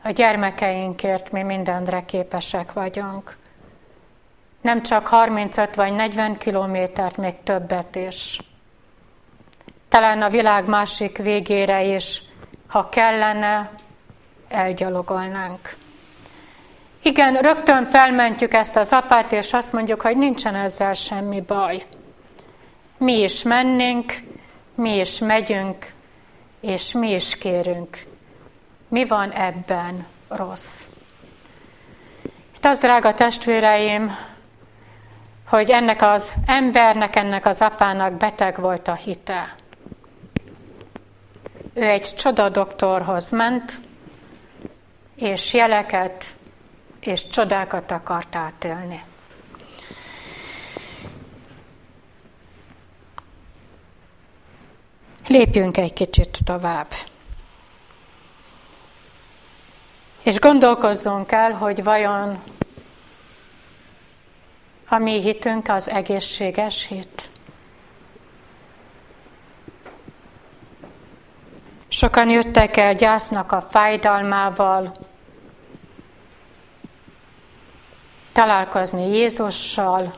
a 0.04 0.10
gyermekeinkért 0.10 1.32
mi 1.32 1.44
mindenre 1.44 2.06
képesek 2.06 2.74
vagyunk. 2.74 3.38
Nem 4.62 4.82
csak 4.82 5.08
35 5.08 5.76
vagy 5.76 5.94
40 5.94 6.38
kilométert, 6.38 7.18
még 7.18 7.44
többet 7.44 7.96
is. 7.96 8.40
Talán 9.94 10.22
a 10.22 10.30
világ 10.30 10.68
másik 10.68 11.18
végére 11.18 11.84
is, 11.84 12.22
ha 12.68 12.90
kellene, 12.90 13.72
elgyalogolnánk. 14.48 15.76
Igen, 17.02 17.34
rögtön 17.34 17.86
felmentjük 17.86 18.54
ezt 18.54 18.76
az 18.76 18.92
apát, 18.92 19.32
és 19.32 19.54
azt 19.54 19.74
mondjuk, 19.74 20.02
hogy 20.02 20.18
nincsen 20.18 20.56
ezzel 20.56 20.94
semmi 20.94 21.42
baj. 21.42 21.84
Mi 22.98 23.20
is 23.20 23.44
mennénk, 23.44 24.14
mi 24.76 24.98
is 24.98 25.20
megyünk, 25.20 25.94
és 26.62 26.94
mi 26.94 27.12
is 27.14 27.38
kérünk. 27.38 27.98
Mi 28.88 29.06
van 29.06 29.32
ebben 29.32 30.06
rossz? 30.28 30.88
Itt 32.56 32.66
az, 32.66 32.78
drága 32.78 33.14
testvéreim, 33.14 34.12
hogy 35.48 35.70
ennek 35.70 36.02
az 36.02 36.34
embernek, 36.46 37.16
ennek 37.16 37.46
az 37.46 37.62
apának 37.62 38.14
beteg 38.14 38.60
volt 38.60 38.88
a 38.88 38.94
hite. 38.94 39.62
Ő 41.74 41.84
egy 41.84 42.14
csodadoktorhoz 42.16 43.30
ment, 43.32 43.82
és 45.16 45.54
jeleket 45.54 46.36
és 47.00 47.28
csodákat 47.28 47.92
akart 47.92 48.36
átélni. 48.36 49.04
Lépjünk 55.28 55.78
egy 55.78 55.94
kicsit 55.94 56.40
tovább. 56.46 56.88
És 60.24 60.40
gondolkozzunk 60.40 61.32
el, 61.32 61.52
hogy 61.52 61.84
vajon 61.84 62.44
a 64.88 64.98
mi 64.98 65.22
hitünk 65.22 65.70
az 65.70 65.90
egészséges 65.90 66.88
hit. 66.88 67.32
Sokan 71.94 72.30
jöttek 72.30 72.78
el 72.78 72.94
gyásznak 72.94 73.52
a 73.52 73.62
fájdalmával, 73.62 74.94
találkozni 78.32 79.08
Jézussal, 79.08 80.14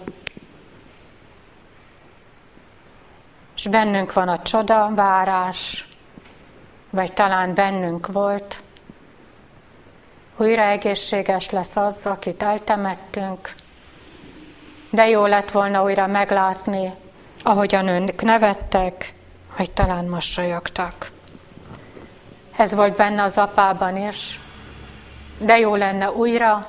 és 3.56 3.68
bennünk 3.68 4.14
van 4.14 4.28
a 4.28 4.42
csodavárás, 4.42 5.88
vagy 6.90 7.14
talán 7.14 7.54
bennünk 7.54 8.08
volt, 8.08 8.64
újra 10.38 10.62
egészséges 10.62 11.50
lesz 11.50 11.76
az, 11.76 12.06
akit 12.06 12.44
eltemettünk, 12.44 13.56
de 14.90 15.08
jó 15.08 15.26
lett 15.26 15.52
volna 15.52 15.84
újra 15.84 16.08
meglátni, 16.08 16.94
ahogyan 17.44 17.88
önök 17.88 18.22
nevettek, 18.22 19.14
vagy 19.58 19.72
talán 19.72 20.06
mosolyogtak. 20.06 21.15
Ez 22.56 22.74
volt 22.74 22.96
benne 22.96 23.24
az 23.24 23.38
apában 23.38 23.98
is, 23.98 24.40
de 25.38 25.58
jó 25.58 25.76
lenne 25.76 26.12
újra 26.12 26.68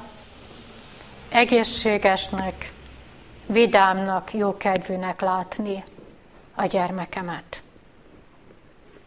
egészségesnek, 1.29 2.72
vidámnak, 3.46 4.35
jókedvűnek 4.35 5.20
látni 5.20 5.85
a 6.55 6.64
gyermekemet. 6.64 7.62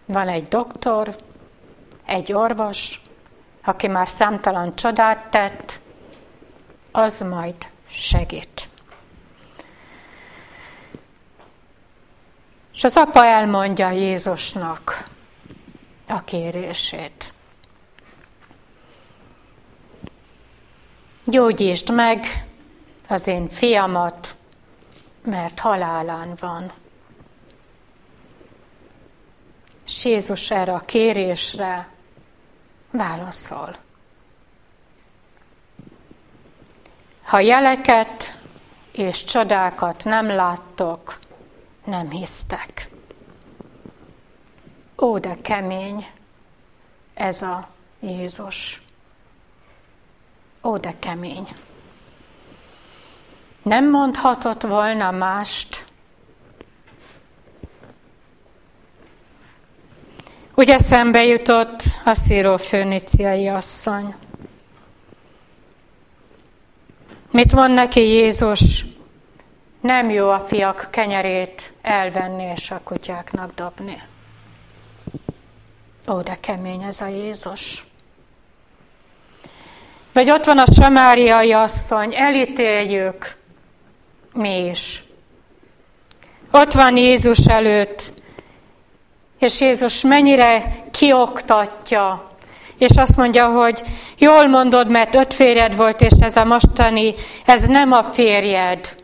Van 0.06 0.28
egy 0.28 0.48
doktor, 0.48 1.16
egy 2.06 2.34
orvos, 2.34 3.02
aki 3.64 3.88
már 3.88 4.08
számtalan 4.08 4.76
csodát 4.76 5.30
tett, 5.30 5.80
az 6.92 7.22
majd 7.22 7.56
segít. 7.90 8.70
És 12.74 12.84
az 12.84 12.98
apa 12.98 13.26
elmondja 13.26 13.90
Jézusnak 13.90 15.10
a 16.10 16.24
kérését. 16.24 17.34
Gyógyítsd 21.26 21.94
meg 21.94 22.26
az 23.08 23.28
én 23.28 23.50
fiamat, 23.50 24.36
mert 25.24 25.60
halálán 25.60 26.36
van. 26.40 26.72
És 29.86 30.06
Jézus 30.06 30.52
erre 30.52 30.74
a 30.74 30.80
kérésre 30.80 31.90
válaszol. 32.92 33.76
Ha 37.24 37.40
jeleket 37.40 38.38
és 38.92 39.24
csodákat 39.24 40.04
nem 40.04 40.28
láttok, 40.28 41.20
nem 41.86 42.10
hisztek. 42.10 42.90
Ó, 45.02 45.18
de 45.18 45.38
kemény 45.42 46.08
ez 47.14 47.42
a 47.42 47.68
Jézus. 48.00 48.82
Ó, 50.64 50.78
de 50.78 50.94
kemény. 51.00 51.48
Nem 53.64 53.90
mondhatott 53.90 54.62
volna 54.62 55.12
mást. 55.12 55.86
Ugye 60.56 60.78
szembe 60.78 61.24
jutott 61.24 61.82
a 62.06 62.14
szíró 62.14 62.58
főniciai 62.58 63.48
asszony. 63.48 64.16
Mit 67.32 67.54
mond 67.54 67.74
neki 67.74 68.00
Jézus? 68.00 68.86
Nem 69.82 70.10
jó 70.10 70.30
a 70.30 70.40
fiak 70.40 70.88
kenyerét 70.92 71.74
elvenni 71.82 72.44
és 72.44 72.72
a 72.72 72.82
kutyáknak 72.84 73.54
dobni. 73.56 74.02
Ó, 76.10 76.22
de 76.22 76.38
kemény 76.40 76.82
ez 76.82 77.02
a 77.02 77.08
Jézus. 77.08 77.86
Vagy 80.14 80.32
ott 80.32 80.46
van 80.46 80.58
a 80.58 80.72
samáriai 80.72 81.52
asszony, 81.52 82.16
elítéljük 82.16 83.38
mi 84.34 84.66
is. 84.66 85.04
Ott 86.52 86.74
van 86.74 86.98
Jézus 86.98 87.46
előtt, 87.46 88.14
és 89.40 89.62
Jézus 89.62 90.02
mennyire 90.02 90.84
kioktatja, 90.92 92.32
és 92.78 92.98
azt 92.98 93.18
mondja, 93.18 93.48
hogy 93.48 93.82
jól 94.18 94.48
mondod, 94.48 94.92
mert 94.92 95.16
öt 95.16 95.34
férjed 95.34 95.76
volt, 95.76 96.02
és 96.02 96.12
ez 96.20 96.36
a 96.36 96.46
mostani, 96.46 97.14
ez 97.46 97.66
nem 97.66 97.92
a 97.92 98.04
férjed. 98.04 98.99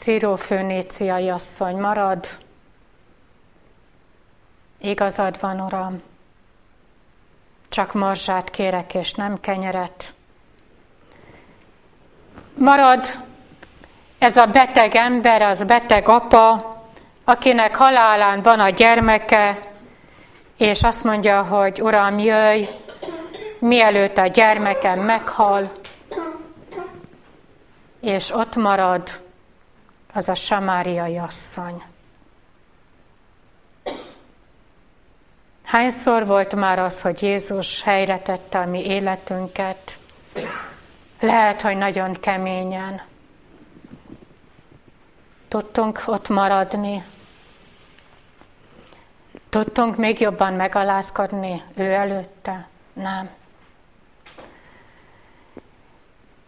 Szíró 0.00 0.34
főnéciai 0.34 1.28
asszony 1.28 1.76
marad, 1.76 2.26
Igazad 4.80 5.40
van, 5.40 5.60
Uram, 5.60 6.02
csak 7.68 7.92
morzsát 7.92 8.50
kérek, 8.50 8.94
és 8.94 9.12
nem 9.12 9.40
kenyeret. 9.40 10.14
Marad. 12.54 13.06
Ez 14.18 14.36
a 14.36 14.46
beteg 14.46 14.94
ember, 14.94 15.42
az 15.42 15.64
beteg 15.64 16.08
apa, 16.08 16.76
akinek 17.24 17.76
halálán 17.76 18.42
van 18.42 18.60
a 18.60 18.68
gyermeke, 18.68 19.72
és 20.56 20.82
azt 20.82 21.04
mondja, 21.04 21.42
hogy 21.42 21.82
Uram, 21.82 22.18
jöjj, 22.18 22.68
mielőtt 23.58 24.16
a 24.18 24.26
gyermekem 24.26 25.00
meghal, 25.00 25.72
és 28.00 28.30
ott 28.30 28.56
marad 28.56 29.26
az 30.12 30.28
a 30.28 30.34
samáriai 30.34 31.18
asszony. 31.18 31.82
Hányszor 35.64 36.26
volt 36.26 36.54
már 36.54 36.78
az, 36.78 37.02
hogy 37.02 37.22
Jézus 37.22 37.82
helyre 37.82 38.18
tette 38.18 38.58
a 38.58 38.66
mi 38.66 38.84
életünket, 38.84 39.98
Lehet, 41.20 41.62
hogy 41.62 41.76
nagyon 41.76 42.12
keményen. 42.12 43.00
Tudtunk 45.48 46.02
ott 46.06 46.28
maradni. 46.28 47.04
Tudtunk 49.48 49.96
még 49.96 50.20
jobban 50.20 50.52
megalázkodni 50.52 51.62
ő 51.74 51.92
előtte? 51.92 52.68
Nem. 52.92 53.30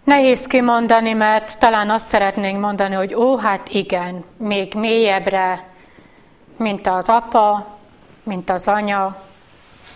Nehéz 0.04 0.46
kimondani, 0.46 1.12
mert 1.12 1.58
talán 1.58 1.90
azt 1.90 2.08
szeretnénk 2.08 2.60
mondani, 2.60 2.94
hogy 2.94 3.14
ó, 3.14 3.36
hát 3.36 3.68
igen, 3.68 4.24
még 4.36 4.74
mélyebbre, 4.74 5.68
mint 6.56 6.86
az 6.86 7.08
apa, 7.08 7.66
mint 8.22 8.50
az 8.50 8.68
anya, 8.68 9.22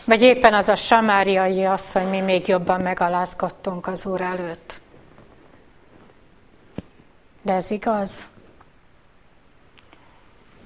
vagy 0.04 0.22
éppen 0.22 0.54
az 0.54 0.68
a 0.68 0.76
samáriai 0.76 1.64
asszony, 1.64 2.08
mi 2.08 2.20
még 2.20 2.48
jobban 2.48 2.80
megalázkodtunk 2.80 3.86
az 3.86 4.06
Úr 4.06 4.20
előtt. 4.20 4.80
De 7.42 7.52
ez 7.52 7.70
igaz? 7.70 8.28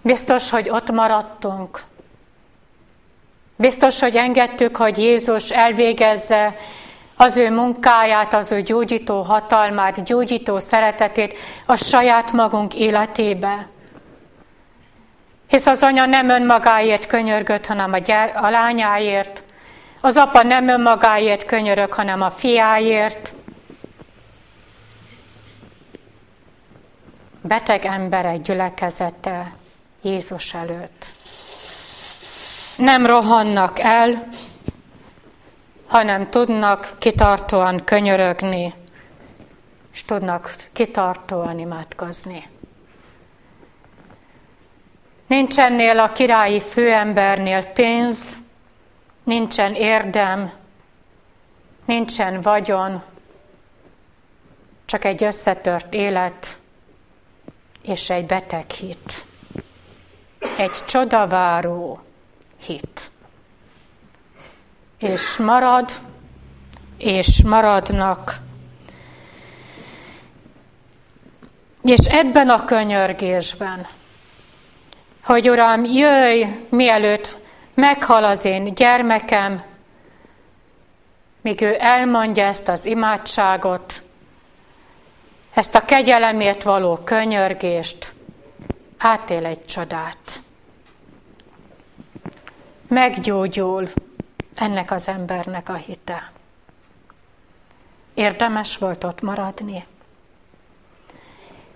Biztos, 0.02 0.50
hogy 0.50 0.68
ott 0.68 0.90
maradtunk. 0.90 1.80
Biztos, 3.56 4.00
hogy 4.00 4.16
engedtük, 4.16 4.76
hogy 4.76 4.98
Jézus 4.98 5.50
elvégezze 5.50 6.56
az 7.20 7.36
ő 7.36 7.50
munkáját, 7.50 8.34
az 8.34 8.52
ő 8.52 8.62
gyógyító 8.62 9.20
hatalmát, 9.20 10.04
gyógyító 10.04 10.58
szeretetét 10.58 11.38
a 11.66 11.76
saját 11.76 12.32
magunk 12.32 12.74
életébe. 12.74 13.68
Hisz 15.48 15.66
az 15.66 15.82
anya 15.82 16.06
nem 16.06 16.28
önmagáért 16.28 17.06
könyörgött, 17.06 17.66
hanem 17.66 17.92
a, 17.92 17.98
gyár, 17.98 18.36
a 18.36 18.50
lányáért. 18.50 19.42
Az 20.00 20.16
apa 20.16 20.42
nem 20.42 20.68
önmagáért 20.68 21.44
könyörög, 21.44 21.92
hanem 21.92 22.22
a 22.22 22.30
fiáért. 22.30 23.34
Beteg 27.42 27.84
emberek 27.84 28.42
gyülekezete 28.42 29.52
Jézus 30.02 30.54
előtt. 30.54 31.14
Nem 32.76 33.06
rohannak 33.06 33.78
el, 33.78 34.28
hanem 35.88 36.30
tudnak 36.30 36.96
kitartóan 36.98 37.84
könyörögni, 37.84 38.74
és 39.92 40.04
tudnak 40.04 40.54
kitartóan 40.72 41.58
imádkozni. 41.58 42.48
Nincsennél 45.26 45.98
a 45.98 46.12
királyi 46.12 46.60
főembernél 46.60 47.64
pénz, 47.64 48.40
nincsen 49.24 49.74
érdem, 49.74 50.52
nincsen 51.84 52.40
vagyon, 52.40 53.02
csak 54.84 55.04
egy 55.04 55.24
összetört 55.24 55.94
élet 55.94 56.58
és 57.82 58.10
egy 58.10 58.26
beteg 58.26 58.70
hit. 58.70 59.26
Egy 60.56 60.84
csodaváró 60.84 62.00
hit. 62.60 63.10
És 64.98 65.36
marad, 65.36 65.90
és 66.96 67.42
maradnak. 67.42 68.36
És 71.82 72.06
ebben 72.06 72.48
a 72.48 72.64
könyörgésben, 72.64 73.86
hogy 75.22 75.50
Uram, 75.50 75.84
jöjj, 75.84 76.44
mielőtt 76.68 77.38
meghal 77.74 78.24
az 78.24 78.44
én 78.44 78.74
gyermekem, 78.74 79.62
míg 81.40 81.62
ő 81.62 81.76
elmondja 81.78 82.44
ezt 82.44 82.68
az 82.68 82.84
imádságot, 82.84 84.02
ezt 85.54 85.74
a 85.74 85.84
kegyelemért 85.84 86.62
való 86.62 86.96
könyörgést, 86.96 88.14
átél 88.98 89.46
egy 89.46 89.64
csodát. 89.64 90.42
Meggyógyul 92.88 93.88
ennek 94.58 94.90
az 94.90 95.08
embernek 95.08 95.68
a 95.68 95.74
hite. 95.74 96.30
Érdemes 98.14 98.76
volt 98.76 99.04
ott 99.04 99.20
maradni. 99.20 99.84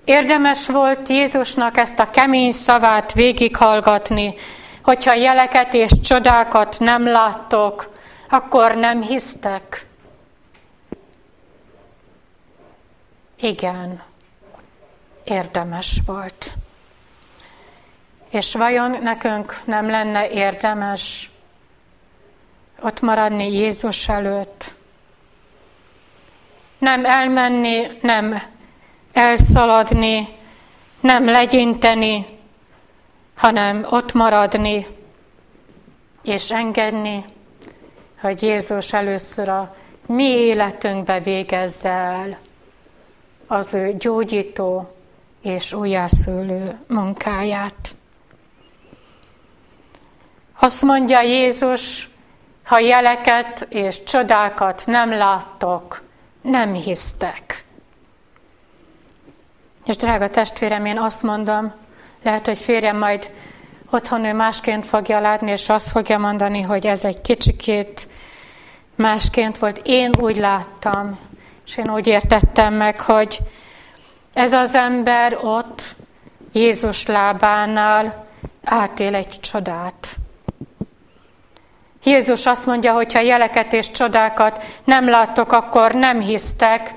Érdemes 0.05 0.69
volt 0.69 1.09
Jézusnak 1.09 1.77
ezt 1.77 1.99
a 1.99 2.11
kemény 2.11 2.53
szavát 2.53 3.13
végighallgatni, 3.13 4.35
hogyha 4.83 5.15
jeleket 5.15 5.75
és 5.75 5.91
csodákat 6.01 6.77
nem 6.79 7.07
láttok, 7.07 7.93
akkor 8.29 8.75
nem 8.75 9.03
hisztek. 9.03 9.87
Igen, 13.37 14.03
érdemes 15.25 16.01
volt. 16.07 16.55
És 18.31 18.55
vajon 18.55 18.91
nekünk 19.03 19.61
nem 19.65 19.91
lenne 19.91 20.29
érdemes 20.29 21.32
ott 22.83 23.01
maradni 23.01 23.53
Jézus 23.53 24.09
előtt? 24.09 24.75
Nem 26.79 27.05
elmenni, 27.05 27.87
nem 28.03 28.43
elszaladni, 29.13 30.29
nem 31.01 31.25
legyinteni, 31.25 32.27
hanem 33.35 33.87
ott 33.91 34.13
maradni 34.13 34.87
és 36.23 36.51
engedni, 36.51 37.25
hogy 38.21 38.43
Jézus 38.43 38.93
először 38.93 39.49
a 39.49 39.77
mi 40.07 40.25
életünkbe 40.25 41.21
végezze 41.21 41.89
el 41.89 42.39
az 43.47 43.75
ő 43.75 43.97
gyógyító 43.99 44.95
és 45.43 45.73
újjászülő 45.73 46.81
munkáját. 46.89 47.97
Azt 50.59 50.83
mondja 50.83 51.23
Jézus, 51.23 52.09
ha 52.73 52.79
jeleket 52.79 53.67
és 53.71 54.03
csodákat 54.03 54.83
nem 54.87 55.11
láttok, 55.11 56.03
nem 56.43 56.75
hisztek. 56.75 57.65
És 59.87 59.97
drága 59.97 60.31
testvérem, 60.31 60.85
én 60.85 60.99
azt 60.99 61.23
mondom, 61.23 61.73
lehet, 62.23 62.47
hogy 62.47 62.59
férjem 62.59 62.99
majd 62.99 63.31
otthon 63.91 64.25
ő 64.25 64.33
másként 64.33 64.87
fogja 64.87 65.21
látni, 65.21 65.51
és 65.51 65.69
azt 65.69 65.91
fogja 65.91 66.19
mondani, 66.19 66.61
hogy 66.61 66.87
ez 66.87 67.05
egy 67.05 67.21
kicsikét 67.21 68.09
másként 68.95 69.59
volt. 69.59 69.81
Én 69.85 70.11
úgy 70.21 70.37
láttam, 70.37 71.19
és 71.67 71.77
én 71.77 71.91
úgy 71.91 72.07
értettem 72.07 72.75
meg, 72.75 73.01
hogy 73.01 73.39
ez 74.33 74.53
az 74.53 74.75
ember 74.75 75.39
ott 75.43 75.97
Jézus 76.53 77.07
lábánál 77.07 78.27
átél 78.65 79.15
egy 79.15 79.41
csodát. 79.41 80.17
Jézus 82.03 82.47
azt 82.47 82.67
mondja, 82.67 82.93
hogy 82.93 83.13
ha 83.13 83.21
jeleket 83.21 83.73
és 83.73 83.91
csodákat 83.91 84.65
nem 84.85 85.09
láttok, 85.09 85.53
akkor 85.53 85.93
nem 85.93 86.21
hisztek, 86.21 86.95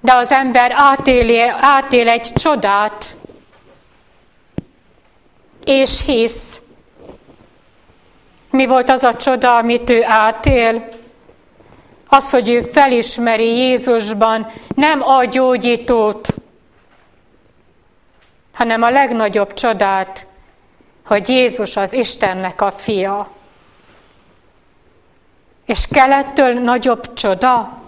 de 0.00 0.14
az 0.14 0.32
ember 0.32 0.72
átéli, 0.74 1.40
átél 1.60 2.08
egy 2.08 2.32
csodát, 2.32 3.18
és 5.64 6.04
hisz. 6.04 6.60
Mi 8.50 8.66
volt 8.66 8.90
az 8.90 9.04
a 9.04 9.14
csoda, 9.14 9.56
amit 9.56 9.90
ő 9.90 10.04
átél? 10.04 10.88
Az, 12.08 12.30
hogy 12.30 12.48
ő 12.50 12.60
felismeri 12.60 13.56
Jézusban 13.56 14.46
nem 14.74 15.02
a 15.02 15.24
gyógyítót, 15.24 16.28
hanem 18.52 18.82
a 18.82 18.90
legnagyobb 18.90 19.54
csodát, 19.54 20.26
hogy 21.06 21.28
Jézus 21.28 21.76
az 21.76 21.92
Istennek 21.92 22.60
a 22.60 22.70
fia. 22.70 23.35
És 25.66 25.86
kelettől 25.90 26.52
nagyobb 26.52 27.12
csoda? 27.12 27.84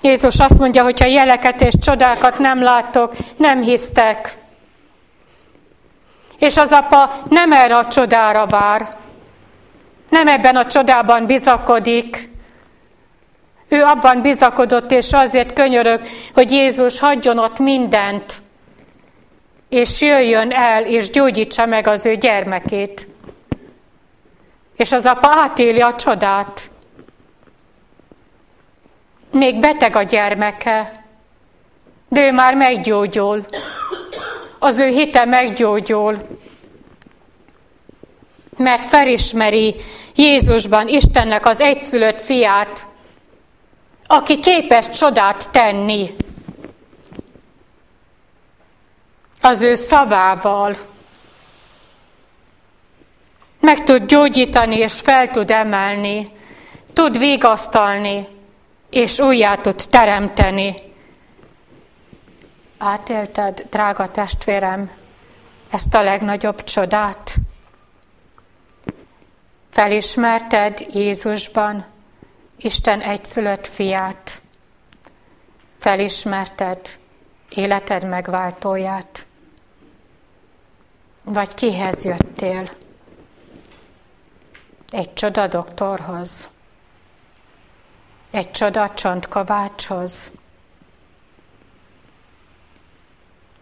Jézus 0.00 0.38
azt 0.38 0.58
mondja, 0.58 0.82
hogy 0.82 1.00
ha 1.00 1.06
jeleket 1.06 1.60
és 1.60 1.74
csodákat 1.80 2.38
nem 2.38 2.62
láttok, 2.62 3.12
nem 3.36 3.62
hisztek. 3.62 4.36
És 6.38 6.56
az 6.56 6.72
apa 6.72 7.14
nem 7.28 7.52
erre 7.52 7.76
a 7.76 7.86
csodára 7.86 8.46
vár, 8.46 8.96
nem 10.08 10.28
ebben 10.28 10.56
a 10.56 10.66
csodában 10.66 11.26
bizakodik. 11.26 12.30
Ő 13.68 13.82
abban 13.82 14.20
bizakodott, 14.20 14.90
és 14.90 15.12
azért 15.12 15.52
könyörög, 15.52 16.00
hogy 16.34 16.50
Jézus 16.50 17.00
hagyjon 17.00 17.38
ott 17.38 17.58
mindent, 17.58 18.42
és 19.68 20.00
jöjjön 20.00 20.50
el, 20.50 20.86
és 20.86 21.10
gyógyítsa 21.10 21.66
meg 21.66 21.86
az 21.86 22.06
ő 22.06 22.16
gyermekét. 22.16 23.11
És 24.82 24.92
az 24.92 25.06
apa 25.06 25.28
átéli 25.30 25.80
a 25.80 25.94
csodát. 25.94 26.70
Még 29.30 29.60
beteg 29.60 29.96
a 29.96 30.02
gyermeke, 30.02 31.04
de 32.08 32.26
ő 32.26 32.32
már 32.32 32.54
meggyógyul. 32.54 33.44
Az 34.58 34.78
ő 34.78 34.86
hite 34.86 35.24
meggyógyul. 35.24 36.16
Mert 38.56 38.86
felismeri 38.86 39.76
Jézusban 40.14 40.88
Istennek 40.88 41.46
az 41.46 41.60
egyszülött 41.60 42.20
fiát, 42.20 42.88
aki 44.06 44.40
képes 44.40 44.88
csodát 44.88 45.50
tenni 45.50 46.14
az 49.40 49.62
ő 49.62 49.74
szavával. 49.74 50.76
Meg 53.62 53.84
tud 53.84 54.06
gyógyítani 54.06 54.76
és 54.76 55.00
fel 55.00 55.28
tud 55.30 55.50
emelni, 55.50 56.32
tud 56.92 57.18
vigasztalni, 57.18 58.28
és 58.90 59.18
újjá 59.18 59.56
tud 59.56 59.82
teremteni. 59.90 60.74
Átélted, 62.78 63.66
drága 63.70 64.10
testvérem, 64.10 64.90
ezt 65.70 65.94
a 65.94 66.02
legnagyobb 66.02 66.64
csodát? 66.64 67.34
Felismerted 69.70 70.86
Jézusban 70.92 71.84
Isten 72.56 73.00
egyszülött 73.00 73.66
fiát? 73.66 74.42
Felismerted 75.78 76.80
életed 77.48 78.08
megváltóját? 78.08 79.26
Vagy 81.24 81.54
kihez 81.54 82.04
jöttél? 82.04 82.81
Egy 84.92 85.12
csoda 85.12 85.46
doktorhoz? 85.46 86.48
Egy 88.30 88.50
csoda 88.50 88.88
csontkovácshoz? 88.88 90.32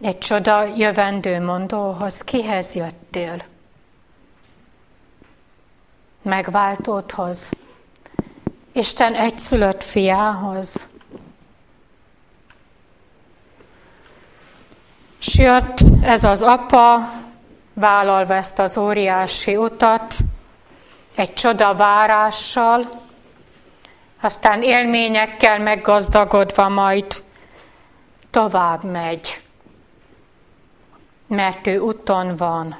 Egy 0.00 0.18
csoda 0.18 0.64
jövendő 0.64 1.40
mondóhoz 1.40 2.22
kihez 2.22 2.74
jöttél? 2.74 3.42
Megváltódhoz? 6.22 7.50
Isten 8.72 9.14
egyszülött 9.14 9.82
fiához? 9.82 10.88
S 15.18 15.38
jött 15.38 15.78
ez 16.02 16.24
az 16.24 16.42
apa, 16.42 17.12
vállalva 17.74 18.34
ezt 18.34 18.58
az 18.58 18.76
óriási 18.78 19.56
utat, 19.56 20.14
egy 21.20 21.34
csoda 21.34 21.74
várással, 21.74 23.02
aztán 24.20 24.62
élményekkel 24.62 25.58
meggazdagodva 25.58 26.68
majd 26.68 27.22
tovább 28.30 28.84
megy 28.84 29.42
mert 31.30 31.66
ő 31.66 31.78
úton 31.78 32.36
van. 32.36 32.76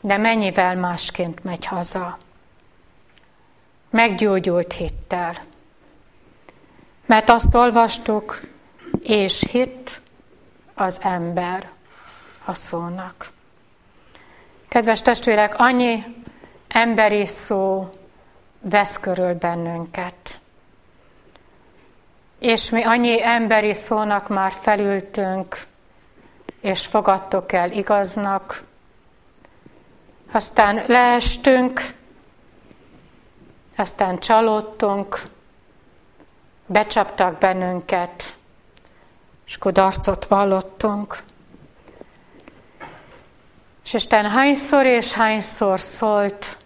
De 0.00 0.16
mennyivel 0.16 0.76
másként 0.76 1.44
megy 1.44 1.66
haza? 1.66 2.18
Meggyógyult 3.90 4.72
hittel. 4.72 5.36
Mert 7.06 7.28
azt 7.28 7.54
olvastuk, 7.54 8.40
és 9.00 9.46
hit 9.50 10.00
az 10.74 11.00
ember 11.02 11.70
a 12.44 12.54
szónak. 12.54 13.30
Kedves 14.68 15.02
testvérek, 15.02 15.58
annyi 15.58 16.04
emberi 16.68 17.26
szó 17.26 17.90
vesz 18.60 19.00
körül 19.00 19.34
bennünket. 19.34 20.40
És 22.38 22.70
mi 22.70 22.82
annyi 22.82 23.22
emberi 23.22 23.74
szónak 23.74 24.28
már 24.28 24.52
felültünk, 24.52 25.56
és 26.60 26.86
fogadtok 26.86 27.52
el 27.52 27.70
igaznak, 27.70 28.62
aztán 30.32 30.82
leestünk, 30.86 31.80
aztán 33.76 34.18
csalódtunk, 34.18 35.22
becsaptak 36.66 37.38
bennünket, 37.38 38.36
és 39.46 39.58
kudarcot 39.58 40.24
vallottunk. 40.24 41.22
És 43.86 43.94
Isten 43.94 44.30
hányszor 44.30 44.86
és 44.86 45.12
hányszor 45.12 45.80
szólt, 45.80 46.58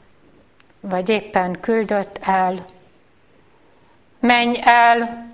vagy 0.80 1.08
éppen 1.08 1.60
küldött 1.60 2.18
el, 2.22 2.64
menj 4.20 4.58
el, 4.62 5.26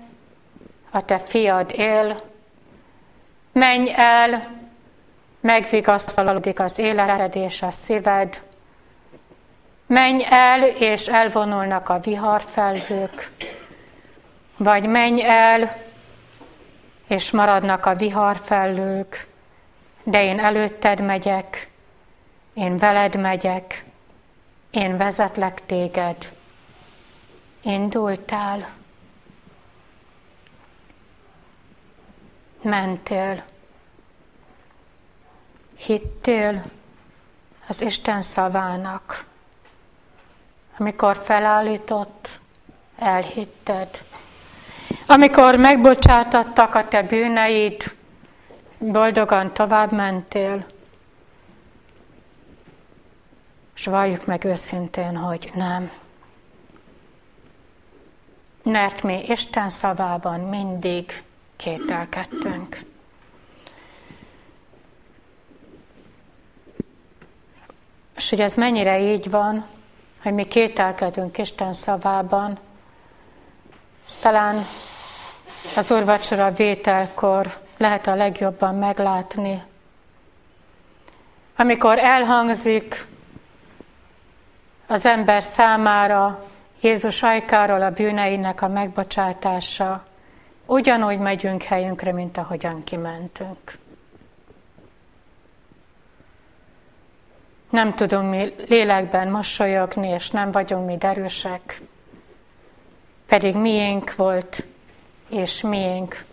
a 0.91 1.05
te 1.05 1.19
fiad 1.19 1.71
él, 1.75 2.21
menj 3.51 3.91
el, 3.95 4.47
megvigasztalodik 5.39 6.59
az 6.59 6.79
életed 6.79 7.35
és 7.35 7.61
a 7.61 7.71
szíved, 7.71 8.41
menj 9.85 10.23
el, 10.29 10.63
és 10.63 11.07
elvonulnak 11.07 11.89
a 11.89 11.99
viharfelhők, 11.99 13.31
vagy 14.57 14.87
menj 14.87 15.23
el, 15.23 15.77
és 17.07 17.31
maradnak 17.31 17.85
a 17.85 17.95
viharfelhők, 17.95 19.27
de 20.03 20.23
én 20.23 20.39
előtted 20.39 21.01
megyek, 21.01 21.75
én 22.57 22.77
veled 22.77 23.15
megyek, 23.15 23.85
én 24.69 24.97
vezetlek 24.97 25.65
téged. 25.65 26.33
Indultál. 27.61 28.75
mentél, 32.61 33.43
hittél 35.75 36.63
az 37.67 37.81
Isten 37.81 38.21
szavának. 38.21 39.25
Amikor 40.77 41.17
felállított, 41.23 42.39
elhitted. 42.97 44.05
Amikor 45.05 45.55
megbocsátattak 45.55 46.75
a 46.75 46.87
te 46.87 47.03
bűneid, 47.03 47.95
boldogan 48.77 49.53
tovább 49.53 49.91
mentél. 49.91 50.65
És 53.77 53.85
valljuk 53.85 54.25
meg 54.25 54.43
őszintén, 54.43 55.17
hogy 55.17 55.51
nem. 55.53 55.91
Mert 58.63 59.03
mi 59.03 59.23
Isten 59.27 59.69
szavában 59.69 60.39
mindig 60.39 61.23
kételkedtünk. 61.55 62.79
És 68.15 68.29
hogy 68.29 68.41
ez 68.41 68.55
mennyire 68.55 68.99
így 68.99 69.29
van, 69.29 69.65
hogy 70.21 70.33
mi 70.33 70.45
kételkedünk 70.45 71.37
Isten 71.37 71.73
szavában, 71.73 72.59
talán 74.21 74.65
az 75.75 75.91
úrvacsora 75.91 76.51
vételkor 76.51 77.57
lehet 77.77 78.07
a 78.07 78.15
legjobban 78.15 78.75
meglátni. 78.75 79.63
Amikor 81.55 81.99
elhangzik 81.99 83.07
az 84.87 85.05
ember 85.05 85.43
számára 85.43 86.45
Jézus 86.81 87.23
ajkáról 87.23 87.81
a 87.81 87.91
bűneinek 87.91 88.61
a 88.61 88.67
megbocsátása, 88.67 90.05
Ugyanúgy 90.69 91.19
megyünk 91.19 91.63
helyünkre, 91.63 92.13
mint 92.13 92.37
ahogyan 92.37 92.83
kimentünk. 92.83 93.77
Nem 97.69 97.95
tudunk 97.95 98.29
mi 98.29 98.53
lélekben 98.67 99.27
mosolyogni, 99.27 100.07
és 100.07 100.29
nem 100.29 100.51
vagyunk 100.51 100.85
mi 100.85 100.97
derűsek, 100.97 101.81
pedig 103.27 103.55
miénk 103.55 104.15
volt, 104.15 104.67
és 105.29 105.61
miénk 105.61 106.25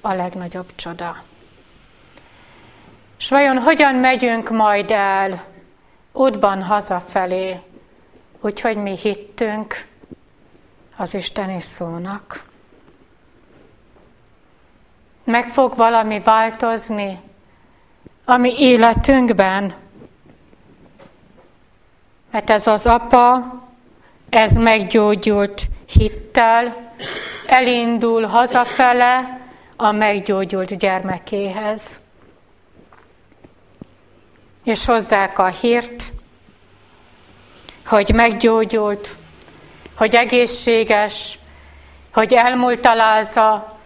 a 0.00 0.12
legnagyobb 0.12 0.74
csoda. 0.74 1.16
És 3.18 3.28
vajon 3.28 3.58
hogyan 3.58 3.94
megyünk 3.94 4.50
majd 4.50 4.90
el 4.90 5.44
útban 6.12 6.62
hazafelé, 6.62 7.60
úgyhogy 8.42 8.76
mi 8.76 8.96
hittünk 8.96 9.86
az 10.96 11.14
Isteni 11.14 11.60
szónak? 11.60 12.50
meg 15.24 15.48
fog 15.48 15.76
valami 15.76 16.20
változni 16.20 17.20
a 18.24 18.36
mi 18.36 18.60
életünkben. 18.60 19.72
Mert 22.30 22.50
ez 22.50 22.66
az 22.66 22.86
apa, 22.86 23.54
ez 24.30 24.52
meggyógyult 24.52 25.68
hittel, 25.86 26.92
elindul 27.46 28.26
hazafele 28.26 29.40
a 29.76 29.92
meggyógyult 29.92 30.78
gyermekéhez. 30.78 32.00
És 34.64 34.84
hozzák 34.84 35.38
a 35.38 35.46
hírt, 35.46 36.12
hogy 37.86 38.14
meggyógyult, 38.14 39.16
hogy 39.96 40.14
egészséges, 40.14 41.38
hogy 42.12 42.34
elmúlt 42.34 42.86
a 42.86 42.94
láza, 42.94 43.78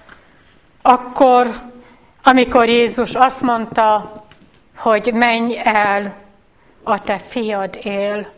akkor, 0.82 1.46
amikor 2.22 2.68
Jézus 2.68 3.14
azt 3.14 3.40
mondta, 3.42 4.12
hogy 4.76 5.10
menj 5.12 5.60
el, 5.64 6.16
a 6.82 7.02
te 7.02 7.18
fiad 7.18 7.78
él, 7.82 8.34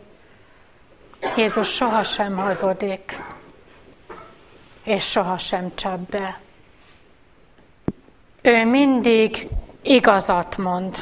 Jézus 1.35 1.67
sohasem 1.73 2.37
hazudik. 2.37 3.21
és 4.83 5.09
sohasem 5.09 5.71
csap. 5.75 6.15
Ő 8.41 8.65
mindig 8.65 9.47
igazat 9.81 10.57
mond. 10.57 10.95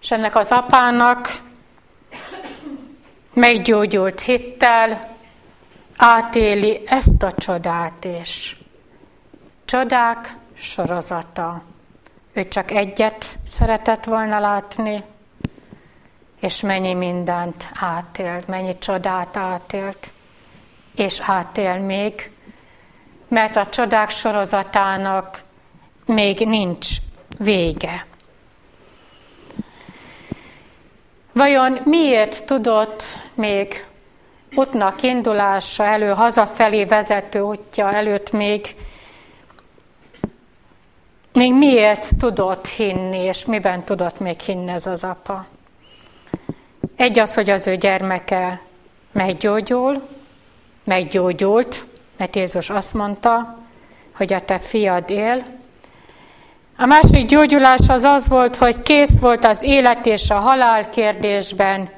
És 0.00 0.10
ennek 0.10 0.36
az 0.36 0.50
apának 0.50 1.28
meggyógyult 3.34 4.20
hittel 4.20 5.16
átéli 5.96 6.80
ezt 6.86 7.22
a 7.22 7.32
csodát 7.32 8.04
is. 8.20 8.58
Csodák 9.64 10.36
sorozata. 10.54 11.62
Ő 12.32 12.48
csak 12.48 12.70
egyet 12.70 13.38
szeretett 13.46 14.04
volna 14.04 14.38
látni, 14.38 15.02
és 16.40 16.60
mennyi 16.60 16.94
mindent 16.94 17.70
átélt, 17.74 18.46
mennyi 18.46 18.78
csodát 18.78 19.36
átélt, 19.36 20.12
és 20.94 21.20
átél 21.20 21.78
még, 21.78 22.30
mert 23.28 23.56
a 23.56 23.66
csodák 23.66 24.10
sorozatának 24.10 25.42
még 26.06 26.38
nincs 26.38 26.88
vége. 27.38 28.06
Vajon 31.34 31.78
miért 31.84 32.44
tudott 32.44 33.02
még 33.34 33.86
útnak 34.54 35.02
indulása 35.02 35.84
elő, 35.84 36.08
hazafelé 36.08 36.84
vezető 36.84 37.40
útja 37.40 37.92
előtt 37.92 38.32
még, 38.32 38.76
még 41.32 41.54
miért 41.54 42.16
tudott 42.16 42.66
hinni, 42.66 43.18
és 43.18 43.44
miben 43.44 43.84
tudott 43.84 44.20
még 44.20 44.40
hinni 44.40 44.70
ez 44.70 44.86
az 44.86 45.04
apa? 45.04 45.46
Egy 46.96 47.18
az, 47.18 47.34
hogy 47.34 47.50
az 47.50 47.66
ő 47.66 47.76
gyermeke 47.76 48.60
meggyógyul, 49.12 50.08
meggyógyult, 50.84 51.86
mert 52.16 52.36
Jézus 52.36 52.70
azt 52.70 52.94
mondta, 52.94 53.58
hogy 54.16 54.32
a 54.32 54.40
te 54.40 54.58
fiad 54.58 55.10
él. 55.10 55.44
A 56.76 56.86
másik 56.86 57.26
gyógyulás 57.26 57.88
az 57.88 58.02
az 58.02 58.28
volt, 58.28 58.56
hogy 58.56 58.82
kész 58.82 59.18
volt 59.20 59.44
az 59.44 59.62
élet 59.62 60.06
és 60.06 60.30
a 60.30 60.38
halál 60.38 60.90
kérdésben 60.90 61.88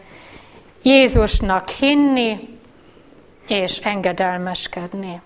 Jézusnak 0.83 1.69
hinni 1.69 2.59
és 3.49 3.79
engedelmeskedni. 3.79 5.21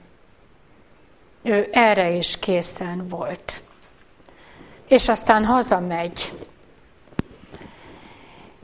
Ő 1.43 1.69
erre 1.73 2.11
is 2.11 2.39
készen 2.39 3.09
volt. 3.09 3.63
És 4.89 5.09
aztán 5.09 5.45
hazamegy. 5.45 6.33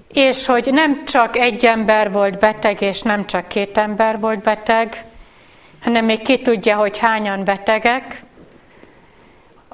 És 0.09 0.47
hogy 0.47 0.69
nem 0.73 1.05
csak 1.05 1.37
egy 1.37 1.67
ember 1.67 2.13
volt 2.13 2.39
beteg, 2.39 2.81
és 2.81 3.03
nem 3.03 3.27
csak 3.27 3.49
két 3.49 3.79
ember 3.79 4.21
volt 4.21 4.43
beteg, 4.43 5.05
hanem 5.83 6.05
még 6.05 6.23
ki 6.23 6.41
tudja, 6.41 6.77
hogy 6.77 6.99
hányan 6.99 7.45
betegek. 7.45 8.25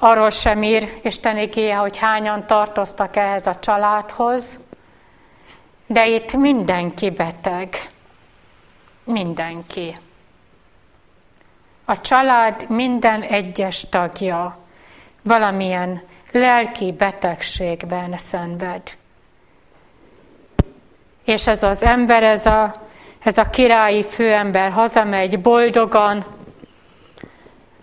Arról 0.05 0.29
sem 0.29 0.63
ír 0.63 0.99
Isten 1.01 1.37
igéje, 1.37 1.75
hogy 1.75 1.97
hányan 1.97 2.47
tartoztak 2.47 3.15
ehhez 3.15 3.47
a 3.47 3.59
családhoz, 3.59 4.59
de 5.87 6.07
itt 6.07 6.33
mindenki 6.33 7.09
beteg. 7.09 7.75
Mindenki. 9.03 9.97
A 11.85 12.01
család 12.01 12.69
minden 12.69 13.21
egyes 13.21 13.85
tagja 13.89 14.57
valamilyen 15.21 16.03
lelki 16.31 16.91
betegségben 16.91 18.17
szenved. 18.17 18.81
És 21.23 21.47
ez 21.47 21.63
az 21.63 21.83
ember, 21.83 22.23
ez 22.23 22.45
a, 22.45 22.73
ez 23.19 23.37
a 23.37 23.49
királyi 23.49 24.03
főember 24.03 24.71
hazamegy 24.71 25.39
boldogan, 25.39 26.25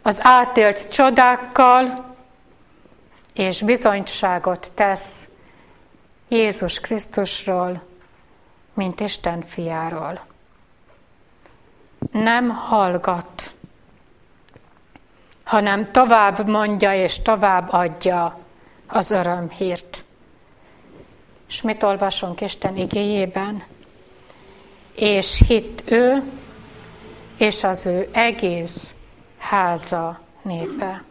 az 0.03 0.21
átélt 0.23 0.89
csodákkal, 0.89 2.10
és 3.41 3.63
bizonyságot 3.63 4.71
tesz 4.75 5.29
Jézus 6.29 6.81
Krisztusról, 6.81 7.83
mint 8.75 9.01
Isten 9.01 9.43
fiáról. 9.43 10.21
Nem 12.13 12.49
hallgat, 12.49 13.55
hanem 15.45 15.93
tovább 15.93 16.49
mondja 16.49 16.95
és 16.95 17.23
tovább 17.23 17.73
adja 17.73 18.39
az 18.87 19.11
örömhírt. 19.11 20.05
És 21.49 21.63
mit 21.63 21.83
olvasunk 21.83 22.41
Isten 22.41 22.77
igéjében? 22.77 23.63
És 24.95 25.43
hitt 25.47 25.91
ő, 25.91 26.33
és 27.37 27.65
az 27.65 27.87
ő 27.87 28.09
egész 28.13 28.95
háza 29.39 30.21
népe. 30.43 31.09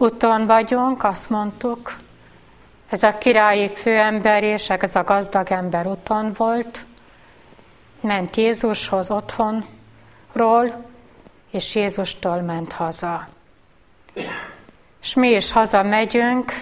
Uton 0.00 0.46
vagyunk, 0.46 1.04
azt 1.04 1.30
mondtuk, 1.30 1.98
ez 2.88 3.02
a 3.02 3.18
királyi 3.18 3.68
főember 3.68 4.42
és 4.42 4.70
ez 4.70 4.94
a 4.96 5.04
gazdag 5.04 5.50
ember 5.50 5.86
uton 5.86 6.32
volt, 6.36 6.86
ment 8.00 8.36
Jézushoz 8.36 9.10
otthonról, 9.10 10.84
és 11.50 11.74
Jézustól 11.74 12.40
ment 12.40 12.72
haza. 12.72 13.28
És 15.00 15.14
mi 15.14 15.28
is 15.28 15.52
haza 15.52 15.82
megyünk, 15.82 16.52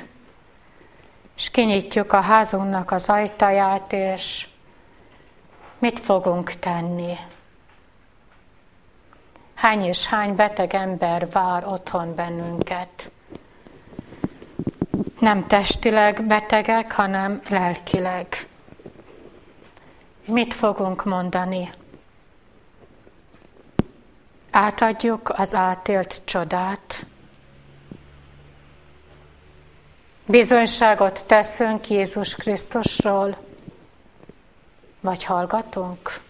és 1.37 1.51
kinyitjuk 1.51 2.12
a 2.12 2.20
házunknak 2.20 2.90
az 2.90 3.09
ajtaját, 3.09 3.92
és 3.92 4.49
mit 5.79 6.01
fogunk 6.01 6.51
tenni? 6.51 7.16
Hány 9.55 9.83
és 9.83 10.07
hány 10.07 10.35
beteg 10.35 10.75
ember 10.75 11.31
vár 11.31 11.66
otthon 11.66 12.14
bennünket? 12.14 13.11
Nem 15.19 15.47
testileg 15.47 16.27
betegek, 16.27 16.93
hanem 16.93 17.41
lelkileg. 17.49 18.27
Mit 20.25 20.55
fogunk 20.55 21.05
mondani? 21.05 21.71
Átadjuk 24.51 25.29
az 25.29 25.55
átélt 25.55 26.21
csodát, 26.25 27.07
Bizonyságot 30.29 31.27
teszünk 31.27 31.89
Jézus 31.89 32.35
Krisztusról, 32.35 33.37
vagy 35.01 35.25
hallgatunk? 35.25 36.21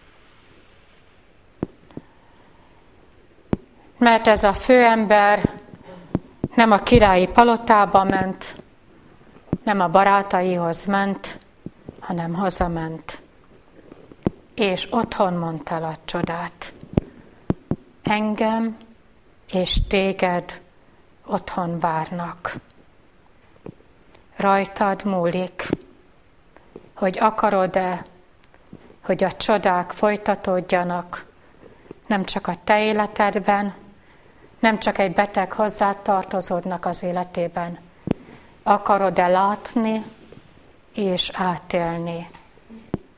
Mert 3.97 4.27
ez 4.27 4.43
a 4.43 4.53
főember 4.53 5.39
nem 6.55 6.71
a 6.71 6.77
királyi 6.77 7.27
palotába 7.27 8.03
ment, 8.03 8.55
nem 9.67 9.79
a 9.79 9.87
barátaihoz 9.87 10.85
ment, 10.85 11.39
hanem 11.99 12.33
hazament. 12.33 13.21
És 14.55 14.87
otthon 14.91 15.33
mondta 15.33 15.75
el 15.75 15.83
a 15.83 15.95
csodát. 16.05 16.73
Engem 18.03 18.77
és 19.51 19.87
téged 19.87 20.61
otthon 21.25 21.79
várnak 21.79 22.55
rajtad 24.35 25.05
múlik, 25.05 25.69
hogy 26.95 27.17
akarod-e, 27.19 28.05
hogy 29.01 29.23
a 29.23 29.31
csodák 29.31 29.91
folytatódjanak, 29.91 31.25
nem 32.05 32.23
csak 32.23 32.47
a 32.47 32.55
te 32.63 32.83
életedben, 32.83 33.73
nem 34.59 34.79
csak 34.79 34.97
egy 34.97 35.13
beteg 35.13 35.51
hozzátartozódnak 35.51 36.85
az 36.85 37.03
életében. 37.03 37.86
Akarod-e 38.69 39.27
látni 39.27 40.03
és 40.93 41.31
átélni 41.33 42.29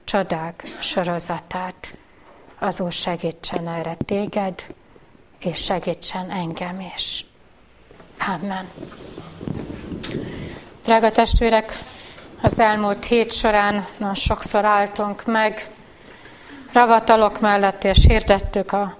csodák 0.03 0.63
sorozatát? 0.79 1.93
Az 2.59 2.79
Úr 2.79 2.91
segítsen 2.91 3.67
erre 3.67 3.95
téged, 4.05 4.53
és 5.39 5.63
segítsen 5.63 6.29
engem 6.31 6.79
is. 6.95 7.25
Amen. 8.27 8.69
Drága 10.83 11.11
testvérek, 11.11 11.71
az 12.41 12.59
elmúlt 12.59 13.05
hét 13.05 13.33
során 13.33 13.85
nagyon 13.97 14.15
sokszor 14.15 14.65
álltunk 14.65 15.25
meg 15.25 15.69
ravatalok 16.73 17.39
mellett, 17.39 17.83
és 17.83 18.05
hirdettük 18.07 18.71
a 18.71 18.97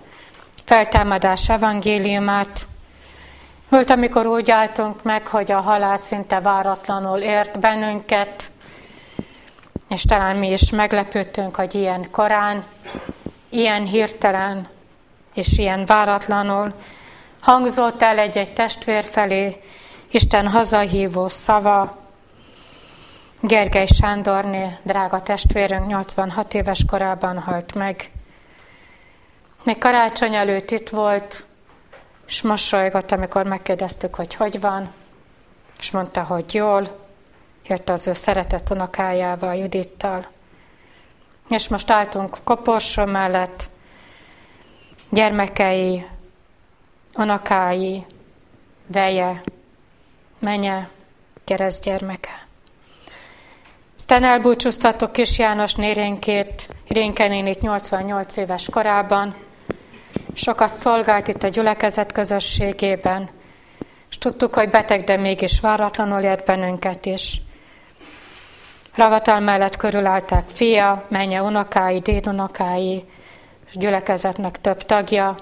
feltámadás 0.65 1.49
evangéliumát. 1.49 2.68
Volt, 3.69 3.89
amikor 3.89 4.25
úgy 4.25 4.51
álltunk 4.51 5.03
meg, 5.03 5.27
hogy 5.27 5.51
a 5.51 5.59
halál 5.59 5.97
szinte 5.97 6.39
váratlanul 6.39 7.19
ért 7.19 7.59
bennünket, 7.59 8.51
és 9.89 10.03
talán 10.03 10.35
mi 10.35 10.51
is 10.51 10.69
meglepődtünk, 10.71 11.55
hogy 11.55 11.75
ilyen 11.75 12.11
korán, 12.11 12.63
ilyen 13.49 13.85
hirtelen 13.85 14.67
és 15.33 15.57
ilyen 15.57 15.85
váratlanul 15.85 16.73
hangzott 17.41 18.01
el 18.01 18.17
egy-egy 18.17 18.53
testvér 18.53 19.03
felé, 19.03 19.61
Isten 20.11 20.47
hazahívó 20.47 21.27
szava, 21.27 21.97
Gergely 23.41 23.85
Sándorné, 23.85 24.77
drága 24.83 25.21
testvérünk, 25.21 25.87
86 25.87 26.53
éves 26.53 26.85
korában 26.87 27.39
halt 27.39 27.75
meg. 27.75 28.11
Még 29.63 29.77
karácsony 29.77 30.35
előtt 30.35 30.71
itt 30.71 30.89
volt, 30.89 31.45
és 32.29 32.41
mosolygott, 32.41 33.11
amikor 33.11 33.45
megkérdeztük, 33.45 34.15
hogy 34.15 34.35
hogy 34.35 34.59
van, 34.59 34.93
és 35.79 35.91
mondta, 35.91 36.23
hogy 36.23 36.53
jól, 36.53 37.07
jött 37.67 37.89
az 37.89 38.07
ő 38.07 38.13
szeretett 38.13 38.69
unokájával, 38.69 39.55
Judittal. 39.55 40.27
És 41.49 41.67
most 41.67 41.91
álltunk 41.91 42.37
koporsó 42.43 43.05
mellett, 43.05 43.69
gyermekei, 45.09 46.05
unokái, 47.13 48.05
veje, 48.87 49.43
menye, 50.39 50.89
keresztgyermeke. 51.43 52.47
Aztán 53.95 54.23
elbúcsúztatok 54.23 55.11
Kis 55.11 55.39
János 55.39 55.75
nérénkét, 55.75 56.69
Rénkenénit 56.87 57.61
88 57.61 58.35
éves 58.35 58.69
korában, 58.69 59.35
sokat 60.41 60.73
szolgált 60.73 61.27
itt 61.27 61.43
a 61.43 61.47
gyülekezet 61.47 62.11
közösségében, 62.11 63.29
és 64.09 64.17
tudtuk, 64.17 64.55
hogy 64.55 64.69
beteg, 64.69 65.03
de 65.03 65.17
mégis 65.17 65.59
váratlanul 65.59 66.19
ért 66.19 66.45
bennünket 66.45 67.05
is. 67.05 67.41
Ravatal 68.95 69.39
mellett 69.39 69.77
körülállták 69.77 70.43
fia, 70.53 71.05
menye 71.07 71.41
unokái, 71.41 71.99
dédunokái, 71.99 73.05
és 73.69 73.77
gyülekezetnek 73.77 74.61
több 74.61 74.77
tagja. 74.77 75.35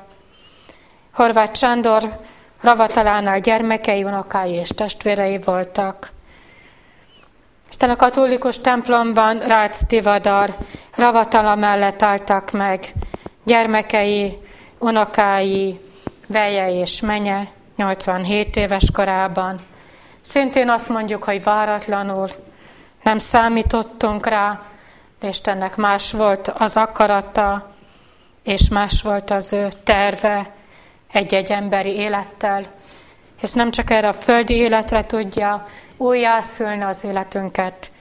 Horváth 1.14 1.58
Sándor 1.58 2.20
Ravatalánál 2.62 3.40
gyermekei, 3.40 4.04
unokái 4.04 4.52
és 4.52 4.70
testvérei 4.70 5.38
voltak. 5.38 6.12
Aztán 7.70 7.90
a 7.90 7.96
katolikus 7.96 8.60
templomban 8.60 9.40
Rácz 9.40 9.84
Tivadar 9.88 10.56
Ravatala 10.96 11.56
mellett 11.56 12.02
álltak 12.02 12.52
meg 12.52 12.94
gyermekei, 13.44 14.47
unokái, 14.80 15.80
veje 16.28 16.72
és 16.72 17.02
menye, 17.02 17.48
87 17.76 18.56
éves 18.56 18.92
korában. 18.94 19.62
Szintén 20.26 20.70
azt 20.70 20.90
mondjuk, 20.90 21.24
hogy 21.24 21.44
váratlanul 21.44 22.30
nem 23.04 23.20
számítottunk 23.20 24.28
rá, 24.28 24.62
de 25.20 25.28
Istennek 25.28 25.76
más 25.76 26.12
volt 26.12 26.48
az 26.48 26.78
akarata, 26.78 27.72
és 28.44 28.70
más 28.70 29.02
volt 29.02 29.30
az 29.30 29.54
ő 29.54 29.68
terve 29.84 30.52
egy-egy 31.12 31.52
emberi 31.52 31.96
élettel. 31.96 32.66
Ez 33.42 33.54
nem 33.54 33.72
csak 33.72 33.90
erre 33.90 34.08
a 34.08 34.14
földi 34.14 34.54
életre 34.54 35.06
tudja 35.06 35.66
újjászülni 35.98 36.84
az 36.84 37.04
életünket, 37.04 37.92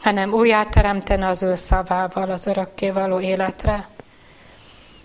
hanem 0.00 0.32
újjáteremteni 0.32 1.22
az 1.22 1.42
ő 1.42 1.54
szavával 1.54 2.30
az 2.30 2.46
örökkévaló 2.46 3.20
életre. 3.20 3.88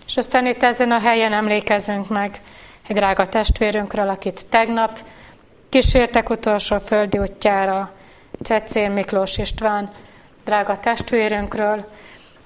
És 0.06 0.16
aztán 0.16 0.46
itt 0.46 0.62
ezen 0.62 0.90
a 0.90 1.00
helyen 1.00 1.32
emlékezünk 1.32 2.08
meg 2.08 2.40
egy 2.86 2.96
drága 2.96 3.26
testvérünkről, 3.26 4.08
akit 4.08 4.46
tegnap 4.46 4.98
kísértek 5.68 6.30
utolsó 6.30 6.78
földi 6.78 7.18
útjára, 7.18 7.92
Cecél 8.42 8.88
Miklós 8.88 9.38
István, 9.38 9.90
drága 10.44 10.80
testvérünkről, 10.80 11.90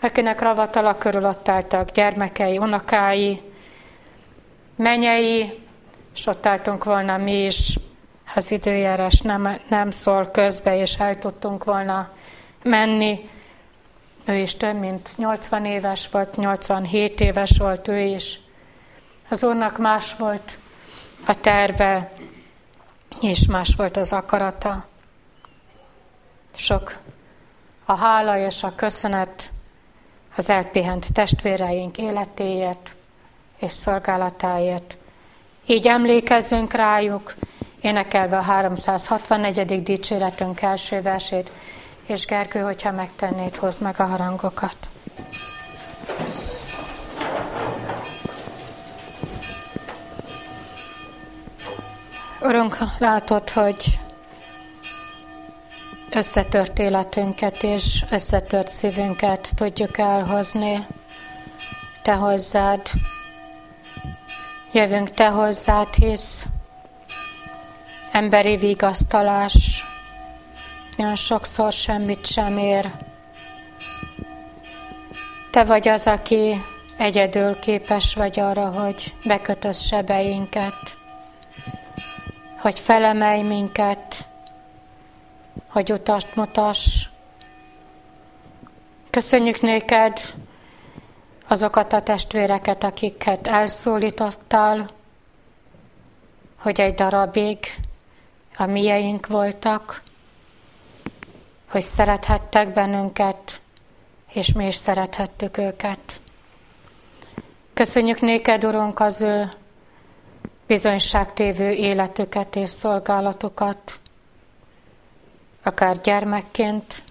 akinek 0.00 0.40
ravatala 0.40 0.98
körül 0.98 1.24
ott 1.24 1.48
álltak 1.48 1.90
gyermekei, 1.90 2.59
unokái, 2.59 3.40
menyei, 4.76 5.59
és 6.14 6.26
ott 6.26 6.46
álltunk 6.46 6.84
volna 6.84 7.16
mi 7.16 7.44
is, 7.44 7.78
az 8.34 8.50
időjárás 8.50 9.20
nem, 9.20 9.59
nem 9.68 9.90
szól 9.90 10.26
közbe, 10.26 10.80
és 10.80 10.94
el 10.94 11.18
tudtunk 11.18 11.64
volna 11.64 12.11
menni. 12.62 13.28
Ő 14.27 14.35
is 14.35 14.57
több 14.57 14.79
mint 14.79 15.16
80 15.16 15.64
éves 15.64 16.09
volt, 16.09 16.37
87 16.37 17.20
éves 17.20 17.59
volt 17.59 17.89
ő 17.89 18.01
is. 18.01 18.41
Az 19.29 19.45
Úrnak 19.45 19.79
más 19.79 20.16
volt 20.16 20.59
a 21.27 21.41
terve, 21.41 22.12
és 23.20 23.47
más 23.47 23.74
volt 23.77 23.97
az 23.97 24.12
akarata. 24.12 24.87
Sok 26.55 26.99
a 27.85 27.97
hála 27.97 28.39
és 28.39 28.62
a 28.62 28.74
köszönet 28.74 29.51
az 30.37 30.51
elpihent 30.51 31.12
testvéreink 31.12 31.99
életéért 31.99 32.95
és 33.59 33.72
szolgálatáért. 33.72 34.97
Így 35.66 35.87
emlékezzünk 35.87 36.72
rájuk, 36.72 37.35
énekelve 37.81 38.37
a 38.37 38.43
364. 38.43 39.83
dicséretünk 39.83 40.61
első 40.61 41.03
versét, 41.03 41.53
és 42.07 42.24
Gergő, 42.24 42.61
hogyha 42.61 42.90
megtennéd, 42.92 43.57
hozd 43.57 43.82
meg 43.82 44.00
a 44.00 44.04
harangokat. 44.04 44.76
Urunk, 52.40 52.78
látod, 52.98 53.50
hogy 53.50 53.98
összetört 56.11 56.78
életünket 56.78 57.62
és 57.62 58.04
összetört 58.11 58.70
szívünket 58.70 59.50
tudjuk 59.54 59.98
elhozni 59.98 60.86
Te 62.02 62.14
hozzád. 62.14 62.80
Jövünk 64.72 65.11
Te 65.11 65.28
hozzád, 65.28 65.94
hisz 65.94 66.46
emberi 68.12 68.57
vigasztalás 68.57 69.86
nagyon 70.97 71.14
sokszor 71.14 71.72
semmit 71.72 72.26
sem 72.26 72.59
ér. 72.59 72.90
Te 75.51 75.64
vagy 75.64 75.88
az, 75.88 76.07
aki 76.07 76.61
egyedül 76.97 77.59
képes 77.59 78.14
vagy 78.14 78.40
arra, 78.40 78.70
hogy 78.70 79.14
bekötöz 79.24 79.80
sebeinket, 79.80 80.99
hogy 82.59 82.78
felemelj 82.78 83.42
minket, 83.42 84.28
hogy 85.68 85.92
utat 85.92 86.34
mutass. 86.34 87.07
Köszönjük 89.11 89.61
néked 89.61 90.20
azokat 91.49 91.92
a 91.92 92.03
testvéreket, 92.03 92.84
akiket 92.84 93.47
elszólítottál, 93.47 94.90
hogy 96.57 96.80
egy 96.80 96.94
darabig 96.94 97.59
a 98.57 98.66
mieink 98.66 99.26
voltak, 99.26 100.03
hogy 101.69 101.83
szerethettek 101.83 102.73
bennünket, 102.73 103.61
és 104.33 104.53
mi 104.53 104.67
is 104.67 104.75
szerethettük 104.75 105.59
őket. 105.59 106.21
Köszönjük 107.75 108.21
néked, 108.21 108.64
Urunk, 108.64 109.01
az 109.01 109.21
ő 109.21 109.53
bizonyságtévő 110.67 111.71
életüket 111.71 112.57
és 112.57 112.71
szolgálatukat, 112.71 114.01
akár 115.62 116.01
gyermekként, 116.01 117.05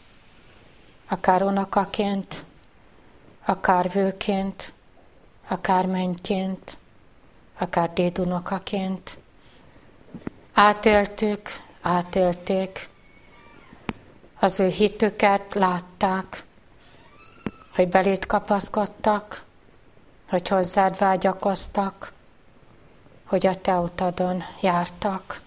akár 1.09 1.43
unokaként, 1.43 2.45
akár 3.45 3.89
vőként, 3.89 4.73
akár 5.47 5.85
mennyként, 5.85 6.77
akár 7.57 7.93
dédunokaként. 7.93 9.17
Átéltük, 10.53 11.49
átélték, 11.81 12.89
az 14.39 14.59
ő 14.59 14.67
hitüket 14.67 15.53
látták, 15.53 16.43
hogy 17.75 17.87
belét 17.87 18.25
kapaszkodtak, 18.25 19.43
hogy 20.29 20.47
hozzád 20.47 20.97
vágyakoztak, 20.97 22.13
hogy 23.25 23.47
a 23.47 23.61
te 23.61 23.79
utadon 23.79 24.43
jártak. 24.61 25.41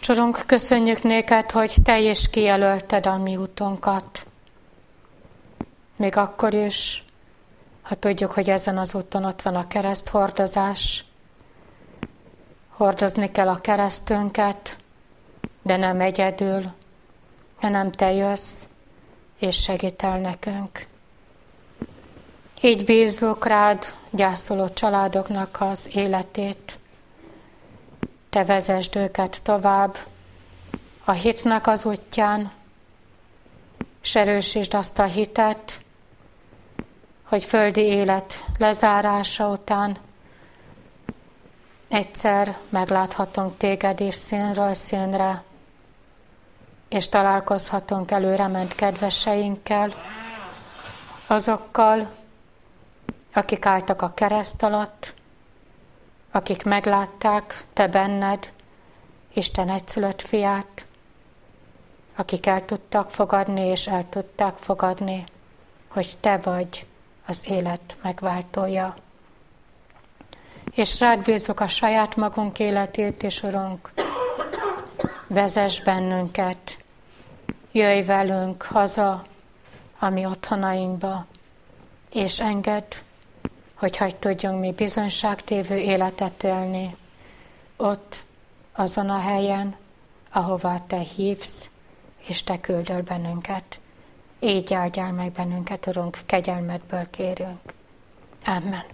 Csorunk, 0.00 0.42
köszönjük 0.46 1.02
néked, 1.02 1.50
hogy 1.50 1.74
te 1.82 2.00
is 2.00 2.30
kijelölted 2.30 3.06
a 3.06 3.16
mi 3.16 3.36
utunkat. 3.36 4.26
Még 5.96 6.16
akkor 6.16 6.54
is, 6.54 7.04
ha 7.82 7.94
tudjuk, 7.94 8.32
hogy 8.32 8.50
ezen 8.50 8.78
az 8.78 8.94
úton 8.94 9.24
ott 9.24 9.42
van 9.42 9.54
a 9.54 9.66
kereszt 9.66 10.08
hordozás. 10.08 11.04
Hordozni 12.68 13.30
kell 13.30 13.48
a 13.48 13.60
keresztünket, 13.60 14.78
de 15.68 15.76
nem 15.76 16.00
egyedül, 16.00 16.72
hanem 17.56 17.90
te 17.90 18.12
jössz, 18.12 18.66
és 19.38 19.62
segítel 19.62 20.18
nekünk. 20.18 20.86
Így 22.60 22.84
bízzuk 22.84 23.46
rád 23.46 23.84
gyászoló 24.10 24.68
családoknak 24.68 25.56
az 25.60 25.88
életét, 25.92 26.78
te 28.30 28.44
vezesd 28.44 28.96
őket 28.96 29.42
tovább 29.42 29.96
a 31.04 31.12
hitnek 31.12 31.66
az 31.66 31.84
útján, 31.84 32.52
és 34.02 34.14
erősítsd 34.14 34.74
azt 34.74 34.98
a 34.98 35.04
hitet, 35.04 35.82
hogy 37.22 37.44
földi 37.44 37.80
élet 37.80 38.44
lezárása 38.58 39.48
után 39.48 39.96
egyszer 41.88 42.56
megláthatunk 42.68 43.56
téged 43.56 44.00
is 44.00 44.14
színről 44.14 44.74
színre, 44.74 45.42
és 46.88 47.08
találkozhatunk 47.08 48.10
előre 48.10 48.66
kedveseinkkel, 48.76 49.94
azokkal, 51.26 52.10
akik 53.32 53.66
álltak 53.66 54.02
a 54.02 54.14
kereszt 54.14 54.62
alatt, 54.62 55.14
akik 56.30 56.64
meglátták 56.64 57.64
te 57.72 57.86
benned, 57.86 58.52
Isten 59.32 59.68
egyszülött 59.68 60.22
fiát, 60.22 60.86
akik 62.16 62.46
el 62.46 62.64
tudtak 62.64 63.10
fogadni, 63.10 63.60
és 63.60 63.86
el 63.86 64.08
tudták 64.08 64.56
fogadni, 64.56 65.24
hogy 65.88 66.18
te 66.20 66.36
vagy 66.36 66.86
az 67.26 67.44
élet 67.48 67.96
megváltója. 68.02 68.96
És 70.70 71.00
rád 71.00 71.22
bízok 71.22 71.60
a 71.60 71.68
saját 71.68 72.16
magunk 72.16 72.58
életét, 72.58 73.22
és 73.22 73.42
Urunk, 73.42 73.90
vezess 75.28 75.80
bennünket, 75.80 76.78
jöjj 77.72 78.00
velünk 78.00 78.62
haza 78.62 79.24
a 79.98 80.08
mi 80.08 80.26
otthonainkba, 80.26 81.26
és 82.12 82.40
engedd, 82.40 82.92
hogy 83.74 83.96
hagy 83.96 84.16
tudjunk 84.16 84.60
mi 84.60 84.72
bizonyságtévő 84.72 85.76
életet 85.76 86.42
élni, 86.42 86.96
ott, 87.76 88.24
azon 88.72 89.10
a 89.10 89.18
helyen, 89.18 89.76
ahová 90.32 90.78
Te 90.86 90.98
hívsz, 90.98 91.70
és 92.26 92.42
Te 92.42 92.60
küldöl 92.60 93.02
bennünket. 93.02 93.80
Így 94.40 94.74
áldjál 94.74 95.12
meg 95.12 95.32
bennünket, 95.32 95.86
Urunk, 95.86 96.18
kegyelmedből 96.26 97.10
kérünk. 97.10 97.58
Amen. 98.44 98.84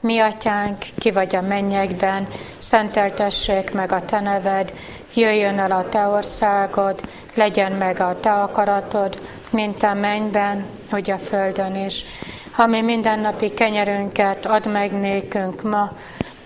Mi 0.00 0.18
atyánk, 0.18 0.84
ki 0.98 1.10
vagy 1.10 1.36
a 1.36 1.40
mennyekben, 1.40 2.28
szenteltessék 2.58 3.72
meg 3.72 3.92
a 3.92 4.04
te 4.04 4.20
neved, 4.20 4.72
jöjjön 5.14 5.58
el 5.58 5.70
a 5.70 5.88
te 5.88 6.06
országod, 6.06 7.00
legyen 7.34 7.72
meg 7.72 8.00
a 8.00 8.20
te 8.20 8.32
akaratod, 8.32 9.20
mint 9.50 9.82
a 9.82 9.94
mennyben, 9.94 10.64
hogy 10.90 11.10
a 11.10 11.16
földön 11.16 11.74
is. 11.74 12.04
Ha 12.50 12.66
mi 12.66 12.80
mindennapi 12.80 13.50
kenyerünket 13.50 14.46
add 14.46 14.68
meg 14.68 14.92
nékünk 14.92 15.62
ma, 15.62 15.92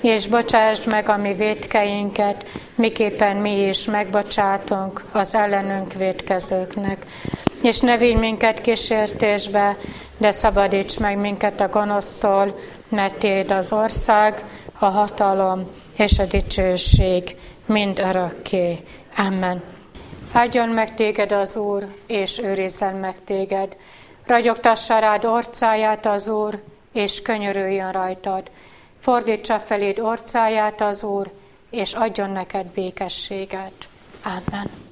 és 0.00 0.26
bocsásd 0.26 0.86
meg 0.86 1.08
a 1.08 1.16
mi 1.16 1.34
védkeinket, 1.34 2.46
miképpen 2.74 3.36
mi 3.36 3.66
is 3.66 3.84
megbocsátunk 3.84 5.04
az 5.12 5.34
ellenünk 5.34 5.92
védkezőknek. 5.92 7.06
És 7.62 7.80
ne 7.80 7.96
vigy 7.96 8.16
minket 8.16 8.60
kísértésbe, 8.60 9.76
de 10.18 10.30
szabadíts 10.30 10.98
meg 10.98 11.18
minket 11.18 11.60
a 11.60 11.68
gonosztól, 11.68 12.58
mert 12.88 13.14
Téd 13.14 13.50
az 13.50 13.72
ország, 13.72 14.44
a 14.78 14.84
hatalom 14.84 15.70
és 15.96 16.18
a 16.18 16.24
dicsőség 16.24 17.36
mind 17.66 17.98
örökké. 17.98 18.78
Amen. 19.16 19.62
Áldjon 20.32 20.68
meg 20.68 20.94
téged 20.94 21.32
az 21.32 21.56
Úr, 21.56 21.94
és 22.06 22.38
őrizzen 22.38 22.94
meg 22.94 23.14
téged. 23.24 23.76
Ragyogtassa 24.26 24.98
rád 24.98 25.24
orcáját 25.24 26.06
az 26.06 26.28
Úr, 26.28 26.62
és 26.92 27.22
könyörüljön 27.22 27.92
rajtad. 27.92 28.50
Fordítsa 29.00 29.58
feléd 29.58 29.98
orcáját 29.98 30.80
az 30.80 31.04
Úr, 31.04 31.30
és 31.70 31.92
adjon 31.92 32.30
neked 32.30 32.66
békességet. 32.66 33.88
Amen. 34.24 34.84